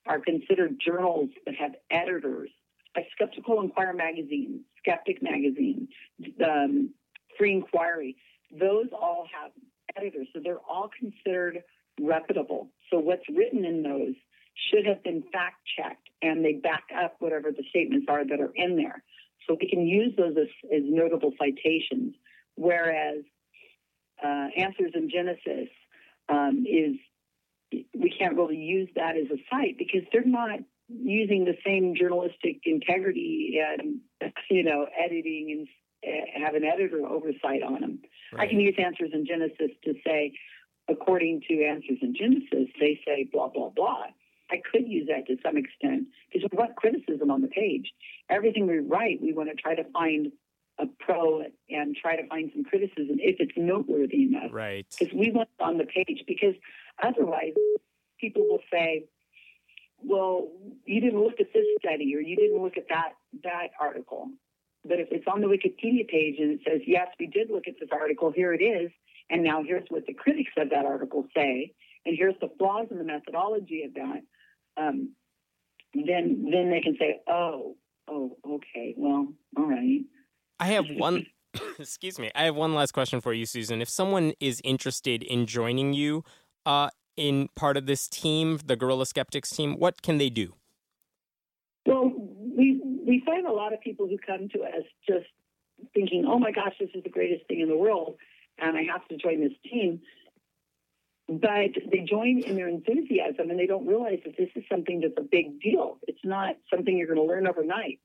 are 0.06 0.20
considered 0.20 0.76
journals 0.84 1.30
that 1.46 1.54
have 1.56 1.72
editors. 1.90 2.50
Like 2.96 3.06
Skeptical 3.12 3.60
Inquirer 3.60 3.92
magazine, 3.92 4.64
Skeptic 4.78 5.22
magazine, 5.22 5.88
um, 6.44 6.90
Free 7.38 7.52
Inquiry. 7.52 8.16
Those 8.50 8.86
all 8.92 9.26
have 9.32 9.52
editors, 9.96 10.26
so 10.34 10.40
they're 10.42 10.58
all 10.68 10.90
considered 10.98 11.62
reputable. 12.00 12.68
So 12.90 12.98
what's 12.98 13.28
written 13.34 13.64
in 13.64 13.82
those 13.82 14.14
should 14.70 14.86
have 14.86 15.02
been 15.02 15.22
fact 15.32 15.56
checked 15.76 16.08
and 16.22 16.44
they 16.44 16.54
back 16.54 16.84
up 16.96 17.16
whatever 17.20 17.50
the 17.50 17.64
statements 17.70 18.06
are 18.08 18.26
that 18.26 18.40
are 18.40 18.52
in 18.54 18.76
there. 18.76 19.02
So 19.46 19.56
we 19.60 19.68
can 19.68 19.86
use 19.86 20.12
those 20.16 20.34
as, 20.36 20.48
as 20.74 20.82
notable 20.84 21.32
citations. 21.38 22.14
Whereas 22.56 23.22
uh, 24.22 24.48
Answers 24.56 24.92
in 24.94 25.08
Genesis 25.10 25.68
um, 26.28 26.64
is, 26.68 26.96
we 27.94 28.12
can't 28.18 28.36
really 28.36 28.56
use 28.56 28.88
that 28.96 29.16
as 29.16 29.26
a 29.30 29.40
site 29.50 29.78
because 29.78 30.02
they're 30.12 30.24
not 30.24 30.58
using 30.88 31.44
the 31.44 31.56
same 31.64 31.94
journalistic 31.94 32.60
integrity 32.64 33.60
and, 33.64 34.00
you 34.50 34.64
know, 34.64 34.86
editing 34.98 35.54
and 35.56 35.68
have 36.02 36.54
an 36.54 36.64
editor 36.64 37.06
oversight 37.06 37.62
on 37.62 37.80
them. 37.80 37.98
I 38.36 38.46
can 38.46 38.60
use 38.60 38.74
Answers 38.78 39.10
in 39.12 39.26
Genesis 39.26 39.70
to 39.84 39.94
say, 40.06 40.32
according 40.88 41.42
to 41.48 41.64
Answers 41.64 41.98
in 42.02 42.14
Genesis, 42.14 42.72
they 42.80 43.00
say 43.06 43.28
blah, 43.32 43.48
blah, 43.48 43.70
blah. 43.70 44.04
I 44.50 44.62
could 44.70 44.88
use 44.88 45.08
that 45.08 45.26
to 45.26 45.36
some 45.44 45.56
extent 45.56 46.08
because 46.32 46.48
we 46.50 46.56
want 46.56 46.76
criticism 46.76 47.30
on 47.30 47.42
the 47.42 47.48
page. 47.48 47.92
Everything 48.30 48.66
we 48.66 48.78
write, 48.78 49.20
we 49.20 49.32
want 49.32 49.50
to 49.50 49.54
try 49.54 49.74
to 49.74 49.84
find 49.92 50.32
a 50.78 50.86
pro 51.00 51.42
and 51.68 51.96
try 51.96 52.16
to 52.16 52.26
find 52.28 52.50
some 52.54 52.64
criticism 52.64 53.16
if 53.18 53.36
it's 53.40 53.52
noteworthy 53.56 54.24
enough. 54.24 54.50
Right. 54.52 54.86
Because 54.98 55.12
we 55.12 55.30
want 55.30 55.48
it 55.58 55.62
on 55.62 55.76
the 55.76 55.84
page 55.84 56.22
because 56.26 56.54
otherwise 57.02 57.52
people 58.20 58.42
will 58.48 58.60
say, 58.72 59.04
well, 60.02 60.48
you 60.84 61.00
didn't 61.00 61.20
look 61.20 61.40
at 61.40 61.52
this 61.52 61.64
study 61.80 62.14
or 62.14 62.20
you 62.20 62.36
didn't 62.36 62.62
look 62.62 62.76
at 62.76 62.88
that 62.88 63.14
that 63.42 63.70
article. 63.80 64.28
But 64.84 65.00
if 65.00 65.08
it's 65.10 65.26
on 65.26 65.40
the 65.40 65.46
Wikipedia 65.46 66.08
page 66.08 66.36
and 66.38 66.52
it 66.52 66.60
says, 66.66 66.80
yes, 66.86 67.08
we 67.18 67.26
did 67.26 67.50
look 67.50 67.64
at 67.66 67.74
this 67.80 67.90
article, 67.92 68.32
here 68.34 68.54
it 68.54 68.62
is, 68.62 68.90
and 69.30 69.42
now 69.42 69.62
here's 69.62 69.86
what 69.88 70.06
the 70.06 70.14
critics 70.14 70.52
of 70.56 70.70
that 70.70 70.86
article 70.86 71.26
say, 71.34 71.72
and 72.06 72.16
here's 72.16 72.36
the 72.40 72.48
flaws 72.58 72.86
in 72.90 72.98
the 72.98 73.04
methodology 73.04 73.82
of 73.82 73.94
that, 73.94 74.20
um, 74.82 75.10
then 75.94 76.48
then 76.50 76.70
they 76.70 76.80
can 76.80 76.96
say, 76.98 77.20
oh, 77.28 77.76
Oh, 78.10 78.36
okay. 78.46 78.94
Well, 78.96 79.28
all 79.56 79.68
right. 79.68 80.00
I 80.58 80.66
have 80.66 80.86
one. 80.96 81.26
excuse 81.78 82.18
me. 82.18 82.30
I 82.34 82.44
have 82.44 82.56
one 82.56 82.74
last 82.74 82.92
question 82.92 83.20
for 83.20 83.32
you, 83.32 83.46
Susan. 83.46 83.80
If 83.80 83.88
someone 83.88 84.32
is 84.40 84.60
interested 84.64 85.22
in 85.22 85.46
joining 85.46 85.92
you 85.92 86.24
uh, 86.66 86.90
in 87.16 87.48
part 87.56 87.76
of 87.76 87.86
this 87.86 88.08
team, 88.08 88.58
the 88.64 88.76
Guerrilla 88.76 89.06
Skeptics 89.06 89.50
team, 89.50 89.78
what 89.78 90.02
can 90.02 90.18
they 90.18 90.30
do? 90.30 90.54
Well, 91.86 92.12
we 93.08 93.22
find 93.24 93.46
a 93.46 93.52
lot 93.52 93.72
of 93.72 93.80
people 93.80 94.06
who 94.06 94.18
come 94.18 94.48
to 94.50 94.62
us 94.62 94.84
just 95.08 95.26
thinking, 95.94 96.26
"Oh 96.26 96.38
my 96.38 96.52
gosh, 96.52 96.74
this 96.78 96.90
is 96.94 97.02
the 97.02 97.08
greatest 97.08 97.46
thing 97.46 97.60
in 97.60 97.68
the 97.68 97.76
world," 97.76 98.18
and 98.58 98.76
I 98.76 98.84
have 98.84 99.08
to 99.08 99.16
join 99.16 99.40
this 99.40 99.56
team. 99.64 100.02
But 101.26 101.70
they 101.90 102.00
join 102.00 102.42
in 102.42 102.56
their 102.56 102.68
enthusiasm, 102.68 103.50
and 103.50 103.58
they 103.58 103.66
don't 103.66 103.86
realize 103.86 104.20
that 104.24 104.36
this 104.36 104.50
is 104.54 104.64
something 104.70 105.00
that's 105.00 105.16
a 105.16 105.22
big 105.22 105.60
deal. 105.60 105.98
It's 106.06 106.24
not 106.24 106.56
something 106.72 106.96
you're 106.96 107.06
going 107.06 107.18
to 107.18 107.24
learn 107.24 107.46
overnight. 107.46 108.00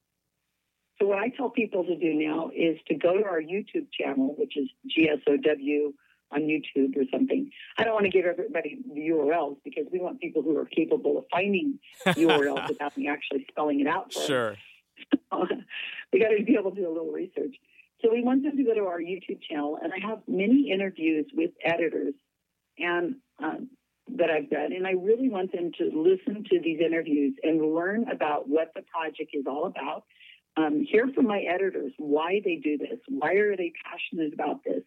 So 1.00 1.08
what 1.08 1.20
I 1.20 1.30
tell 1.30 1.50
people 1.50 1.84
to 1.86 1.96
do 1.96 2.14
now 2.14 2.52
is 2.56 2.78
to 2.88 2.96
go 2.96 3.18
to 3.18 3.26
our 3.26 3.42
YouTube 3.42 3.88
channel, 3.92 4.36
which 4.38 4.56
is 4.58 4.70
GSOW 4.90 5.94
on 6.32 6.42
YouTube 6.42 6.98
or 6.98 7.04
something. 7.12 7.50
I 7.78 7.84
don't 7.84 7.94
want 7.94 8.06
to 8.06 8.12
give 8.12 8.26
everybody 8.26 8.80
the 8.94 9.02
URLs 9.10 9.58
because 9.64 9.86
we 9.92 10.00
want 10.00 10.20
people 10.20 10.42
who 10.42 10.58
are 10.58 10.66
capable 10.66 11.18
of 11.18 11.26
finding 11.32 11.80
URLs 12.06 12.68
without 12.68 12.98
me 12.98 13.08
actually 13.08 13.46
spelling 13.50 13.80
it 13.80 13.88
out. 13.88 14.12
sure. 14.12 14.56
we 16.14 16.20
got 16.20 16.30
to 16.30 16.44
be 16.44 16.58
able 16.60 16.72
to 16.72 16.82
do 16.82 16.88
a 16.88 16.94
little 16.94 17.12
research. 17.12 17.56
So 18.02 18.12
we 18.12 18.22
want 18.22 18.44
them 18.44 18.58
to 18.58 18.64
go 18.64 18.74
to 18.74 18.82
our 18.82 19.00
YouTube 19.00 19.42
channel, 19.50 19.80
and 19.82 19.94
I 19.94 20.06
have 20.06 20.20
many 20.28 20.72
interviews 20.72 21.26
with 21.34 21.52
editors 21.64 22.14
and 22.78 23.16
um, 23.42 23.70
that 24.18 24.30
I've 24.30 24.50
done, 24.50 24.74
and 24.74 24.86
I 24.86 24.92
really 24.92 25.30
want 25.30 25.54
them 25.54 25.72
to 25.78 25.86
listen 25.86 26.44
to 26.52 26.60
these 26.62 26.80
interviews 26.86 27.36
and 27.44 27.74
learn 27.74 28.10
about 28.10 28.50
what 28.50 28.72
the 28.76 28.82
project 28.82 29.32
is 29.34 29.46
all 29.48 29.66
about. 29.66 30.04
Um, 30.58 30.86
hear 30.88 31.08
from 31.16 31.28
my 31.28 31.40
editors 31.40 31.94
why 31.98 32.42
they 32.44 32.58
do 32.58 32.78
this, 32.78 33.00
why 33.08 33.34
are 33.34 33.56
they 33.56 33.72
passionate 33.86 34.34
about 34.34 34.64
this, 34.66 34.84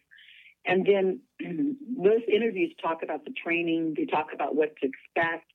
and 0.65 0.85
then 0.85 1.19
those 1.97 2.21
interviews 2.31 2.73
talk 2.81 3.01
about 3.03 3.25
the 3.25 3.33
training, 3.43 3.95
they 3.97 4.05
talk 4.05 4.27
about 4.33 4.55
what 4.55 4.75
to 4.81 4.87
expect, 4.87 5.51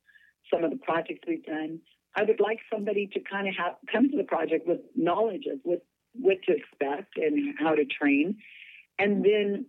some 0.52 0.64
of 0.64 0.70
the 0.70 0.78
projects 0.78 1.20
we've 1.26 1.44
done. 1.44 1.78
I 2.14 2.24
would 2.24 2.40
like 2.40 2.58
somebody 2.72 3.08
to 3.14 3.20
kind 3.20 3.48
of 3.48 3.54
have 3.56 3.76
come 3.90 4.10
to 4.10 4.16
the 4.16 4.24
project 4.24 4.66
with 4.66 4.80
knowledge 4.94 5.44
of 5.50 5.60
what 5.62 5.84
what 6.14 6.36
to 6.46 6.54
expect 6.54 7.16
and 7.16 7.54
how 7.58 7.74
to 7.74 7.86
train, 7.86 8.36
and 8.98 9.24
then 9.24 9.64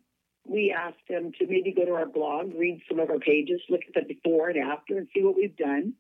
we 0.46 0.76
ask 0.78 0.98
them 1.10 1.32
to 1.40 1.48
maybe 1.48 1.74
go 1.74 1.86
to 1.86 1.94
our 1.94 2.06
blog, 2.06 2.54
read 2.54 2.82
some 2.90 3.00
of 3.00 3.10
our 3.10 3.20
pages, 3.20 3.62
look 3.70 3.80
at 3.88 3.94
the 3.94 4.04
before 4.14 4.50
and 4.50 4.60
after, 4.60 4.98
and 4.98 5.08
see 5.14 5.24
what 5.24 5.36
we've 5.36 5.56
done, 5.56 5.94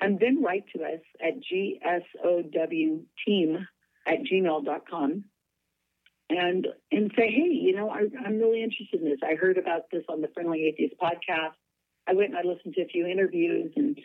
and 0.00 0.18
then 0.18 0.42
write 0.42 0.64
to 0.74 0.82
us 0.82 1.00
at 1.20 1.34
gsowteam 1.52 3.66
at 4.06 4.18
gmail.com 4.24 5.24
and 6.30 6.66
and 6.90 7.12
say, 7.16 7.30
hey, 7.30 7.50
you 7.50 7.74
know, 7.74 7.90
I, 7.90 8.06
I'm 8.24 8.38
really 8.38 8.62
interested 8.62 9.00
in 9.00 9.08
this. 9.08 9.20
I 9.22 9.34
heard 9.34 9.58
about 9.58 9.82
this 9.92 10.04
on 10.08 10.20
the 10.20 10.28
Friendly 10.34 10.64
Atheist 10.64 10.94
podcast. 11.00 11.54
I 12.08 12.14
went 12.14 12.30
and 12.30 12.38
I 12.38 12.42
listened 12.42 12.74
to 12.74 12.82
a 12.82 12.86
few 12.86 13.06
interviews 13.06 13.72
and 13.76 13.98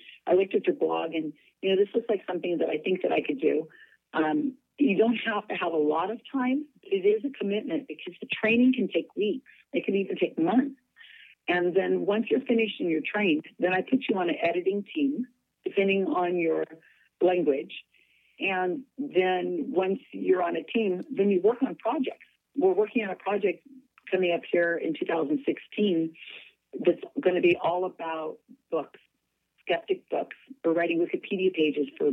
looked 0.53 0.67
at 0.67 0.67
your 0.67 0.75
blog 0.75 1.13
and 1.13 1.33
you 1.61 1.69
know 1.69 1.75
this 1.75 1.93
looks 1.93 2.07
like 2.09 2.21
something 2.27 2.57
that 2.59 2.69
I 2.69 2.77
think 2.77 3.01
that 3.03 3.11
I 3.11 3.21
could 3.21 3.39
do. 3.39 3.67
Um, 4.13 4.53
you 4.77 4.97
don't 4.97 5.17
have 5.25 5.47
to 5.47 5.55
have 5.55 5.73
a 5.73 5.77
lot 5.77 6.11
of 6.11 6.19
time, 6.31 6.65
but 6.81 6.93
it 6.93 7.07
is 7.07 7.23
a 7.25 7.37
commitment 7.37 7.87
because 7.87 8.13
the 8.21 8.27
training 8.41 8.73
can 8.75 8.87
take 8.87 9.07
weeks. 9.15 9.45
It 9.73 9.85
can 9.85 9.95
even 9.95 10.15
take 10.17 10.37
months. 10.37 10.79
And 11.47 11.75
then 11.75 12.05
once 12.05 12.25
you're 12.29 12.41
finished 12.41 12.79
and 12.79 12.89
you're 12.89 13.01
trained, 13.01 13.45
then 13.59 13.73
I 13.73 13.81
put 13.81 13.99
you 14.07 14.17
on 14.17 14.29
an 14.29 14.35
editing 14.41 14.83
team, 14.93 15.25
depending 15.65 16.05
on 16.05 16.37
your 16.37 16.65
language. 17.21 17.73
And 18.39 18.81
then 18.97 19.65
once 19.69 19.99
you're 20.11 20.43
on 20.43 20.55
a 20.55 20.63
team, 20.63 21.03
then 21.09 21.29
you 21.29 21.41
work 21.41 21.57
on 21.65 21.75
projects. 21.75 22.25
We're 22.55 22.73
working 22.73 23.03
on 23.03 23.09
a 23.09 23.15
project 23.15 23.67
coming 24.11 24.33
up 24.33 24.41
here 24.51 24.77
in 24.77 24.93
2016 24.93 26.13
that's 26.85 26.99
going 27.21 27.35
to 27.35 27.41
be 27.41 27.57
all 27.61 27.85
about 27.85 28.37
books, 28.69 28.99
skeptic 29.67 30.09
books. 30.09 30.35
We're 30.63 30.73
writing 30.73 30.99
Wikipedia 30.99 31.53
pages 31.53 31.87
for, 31.97 32.11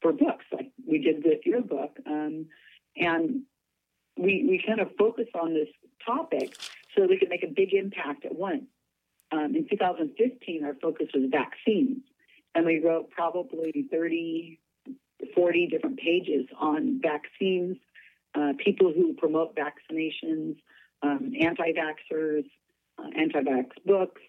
for 0.00 0.12
books, 0.12 0.44
like 0.52 0.70
we 0.86 0.98
did 0.98 1.24
with 1.24 1.40
your 1.44 1.62
book. 1.62 1.96
Um, 2.06 2.46
and 2.96 3.42
we, 4.16 4.46
we 4.48 4.62
kind 4.66 4.80
of 4.80 4.88
focus 4.98 5.26
on 5.34 5.54
this 5.54 5.68
topic 6.06 6.54
so 6.94 7.02
that 7.02 7.10
we 7.10 7.18
can 7.18 7.28
make 7.28 7.42
a 7.42 7.52
big 7.54 7.72
impact 7.72 8.24
at 8.24 8.34
once. 8.34 8.64
Um, 9.32 9.56
in 9.56 9.66
2015, 9.68 10.64
our 10.64 10.74
focus 10.74 11.08
was 11.14 11.30
vaccines, 11.30 12.02
and 12.54 12.66
we 12.66 12.80
wrote 12.80 13.10
probably 13.10 13.86
30 13.90 14.58
40 15.34 15.68
different 15.68 15.98
pages 15.98 16.46
on 16.58 17.00
vaccines, 17.02 17.76
uh, 18.34 18.52
people 18.58 18.92
who 18.92 19.14
promote 19.14 19.56
vaccinations, 19.56 20.56
um, 21.02 21.32
anti 21.40 21.72
vaxxers, 21.72 22.44
uh, 22.98 23.08
anti 23.16 23.40
vax 23.40 23.66
books, 23.86 24.20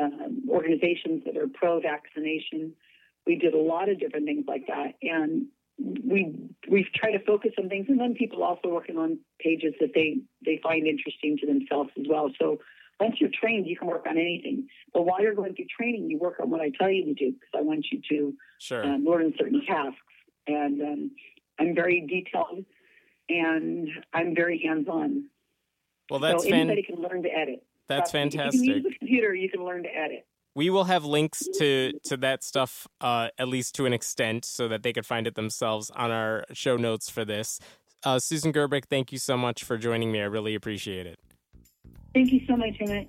um, 0.00 0.42
organizations 0.48 1.22
that 1.26 1.36
are 1.36 1.48
pro 1.48 1.80
vaccination. 1.80 2.72
We 3.26 3.36
did 3.36 3.54
a 3.54 3.58
lot 3.58 3.88
of 3.88 4.00
different 4.00 4.26
things 4.26 4.44
like 4.46 4.66
that. 4.68 4.94
And 5.02 5.46
we 5.78 6.34
we 6.68 6.86
try 6.94 7.12
to 7.12 7.24
focus 7.24 7.52
on 7.58 7.68
things, 7.68 7.86
and 7.88 8.00
then 8.00 8.14
people 8.14 8.42
also 8.42 8.68
working 8.68 8.96
on 8.96 9.18
pages 9.38 9.74
that 9.80 9.90
they 9.94 10.18
they 10.44 10.60
find 10.62 10.86
interesting 10.86 11.36
to 11.38 11.46
themselves 11.46 11.90
as 11.98 12.06
well. 12.08 12.30
So 12.40 12.58
once 13.00 13.16
you're 13.20 13.30
trained, 13.32 13.66
you 13.66 13.76
can 13.76 13.86
work 13.86 14.06
on 14.08 14.18
anything. 14.18 14.68
But 14.92 15.02
while 15.02 15.22
you're 15.22 15.34
going 15.34 15.54
through 15.54 15.66
training, 15.76 16.10
you 16.10 16.18
work 16.18 16.40
on 16.40 16.50
what 16.50 16.60
I 16.60 16.70
tell 16.70 16.90
you 16.90 17.04
to 17.04 17.14
do 17.14 17.32
because 17.32 17.50
I 17.56 17.62
want 17.62 17.86
you 17.92 18.00
to 18.08 18.34
sure. 18.58 18.84
um, 18.84 19.04
learn 19.04 19.32
certain 19.38 19.62
tasks 19.64 20.00
and 20.48 20.80
um, 20.80 21.10
I'm 21.60 21.74
very 21.74 22.00
detailed 22.00 22.64
and 23.28 23.88
I'm 24.12 24.34
very 24.34 24.60
hands-on. 24.64 25.26
Well, 26.10 26.20
that's 26.20 26.42
so 26.42 26.48
anybody 26.48 26.82
fan- 26.82 26.96
can 26.96 27.04
learn 27.04 27.22
to 27.22 27.28
edit. 27.28 27.64
That's 27.88 28.10
fantastic. 28.10 28.60
If 28.60 28.66
you 28.66 28.74
can 28.74 28.82
use 28.82 28.92
the 28.92 28.98
computer, 28.98 29.34
you 29.34 29.50
can 29.50 29.64
learn 29.64 29.82
to 29.82 29.88
edit. 29.88 30.26
We 30.54 30.70
will 30.70 30.84
have 30.84 31.04
links 31.04 31.46
to 31.58 31.92
to 32.04 32.16
that 32.18 32.42
stuff, 32.42 32.86
uh, 33.00 33.28
at 33.38 33.48
least 33.48 33.74
to 33.76 33.86
an 33.86 33.92
extent, 33.92 34.44
so 34.44 34.68
that 34.68 34.82
they 34.82 34.92
could 34.92 35.06
find 35.06 35.26
it 35.26 35.34
themselves 35.34 35.90
on 35.90 36.10
our 36.10 36.44
show 36.52 36.76
notes 36.76 37.08
for 37.08 37.24
this. 37.24 37.60
Uh, 38.04 38.18
Susan 38.18 38.52
Gerbic, 38.52 38.86
thank 38.86 39.12
you 39.12 39.18
so 39.18 39.36
much 39.36 39.64
for 39.64 39.76
joining 39.76 40.12
me. 40.12 40.20
I 40.20 40.24
really 40.24 40.54
appreciate 40.54 41.06
it. 41.06 41.18
Thank 42.14 42.32
you 42.32 42.40
so 42.46 42.56
much, 42.56 42.76
Emmett. 42.80 43.08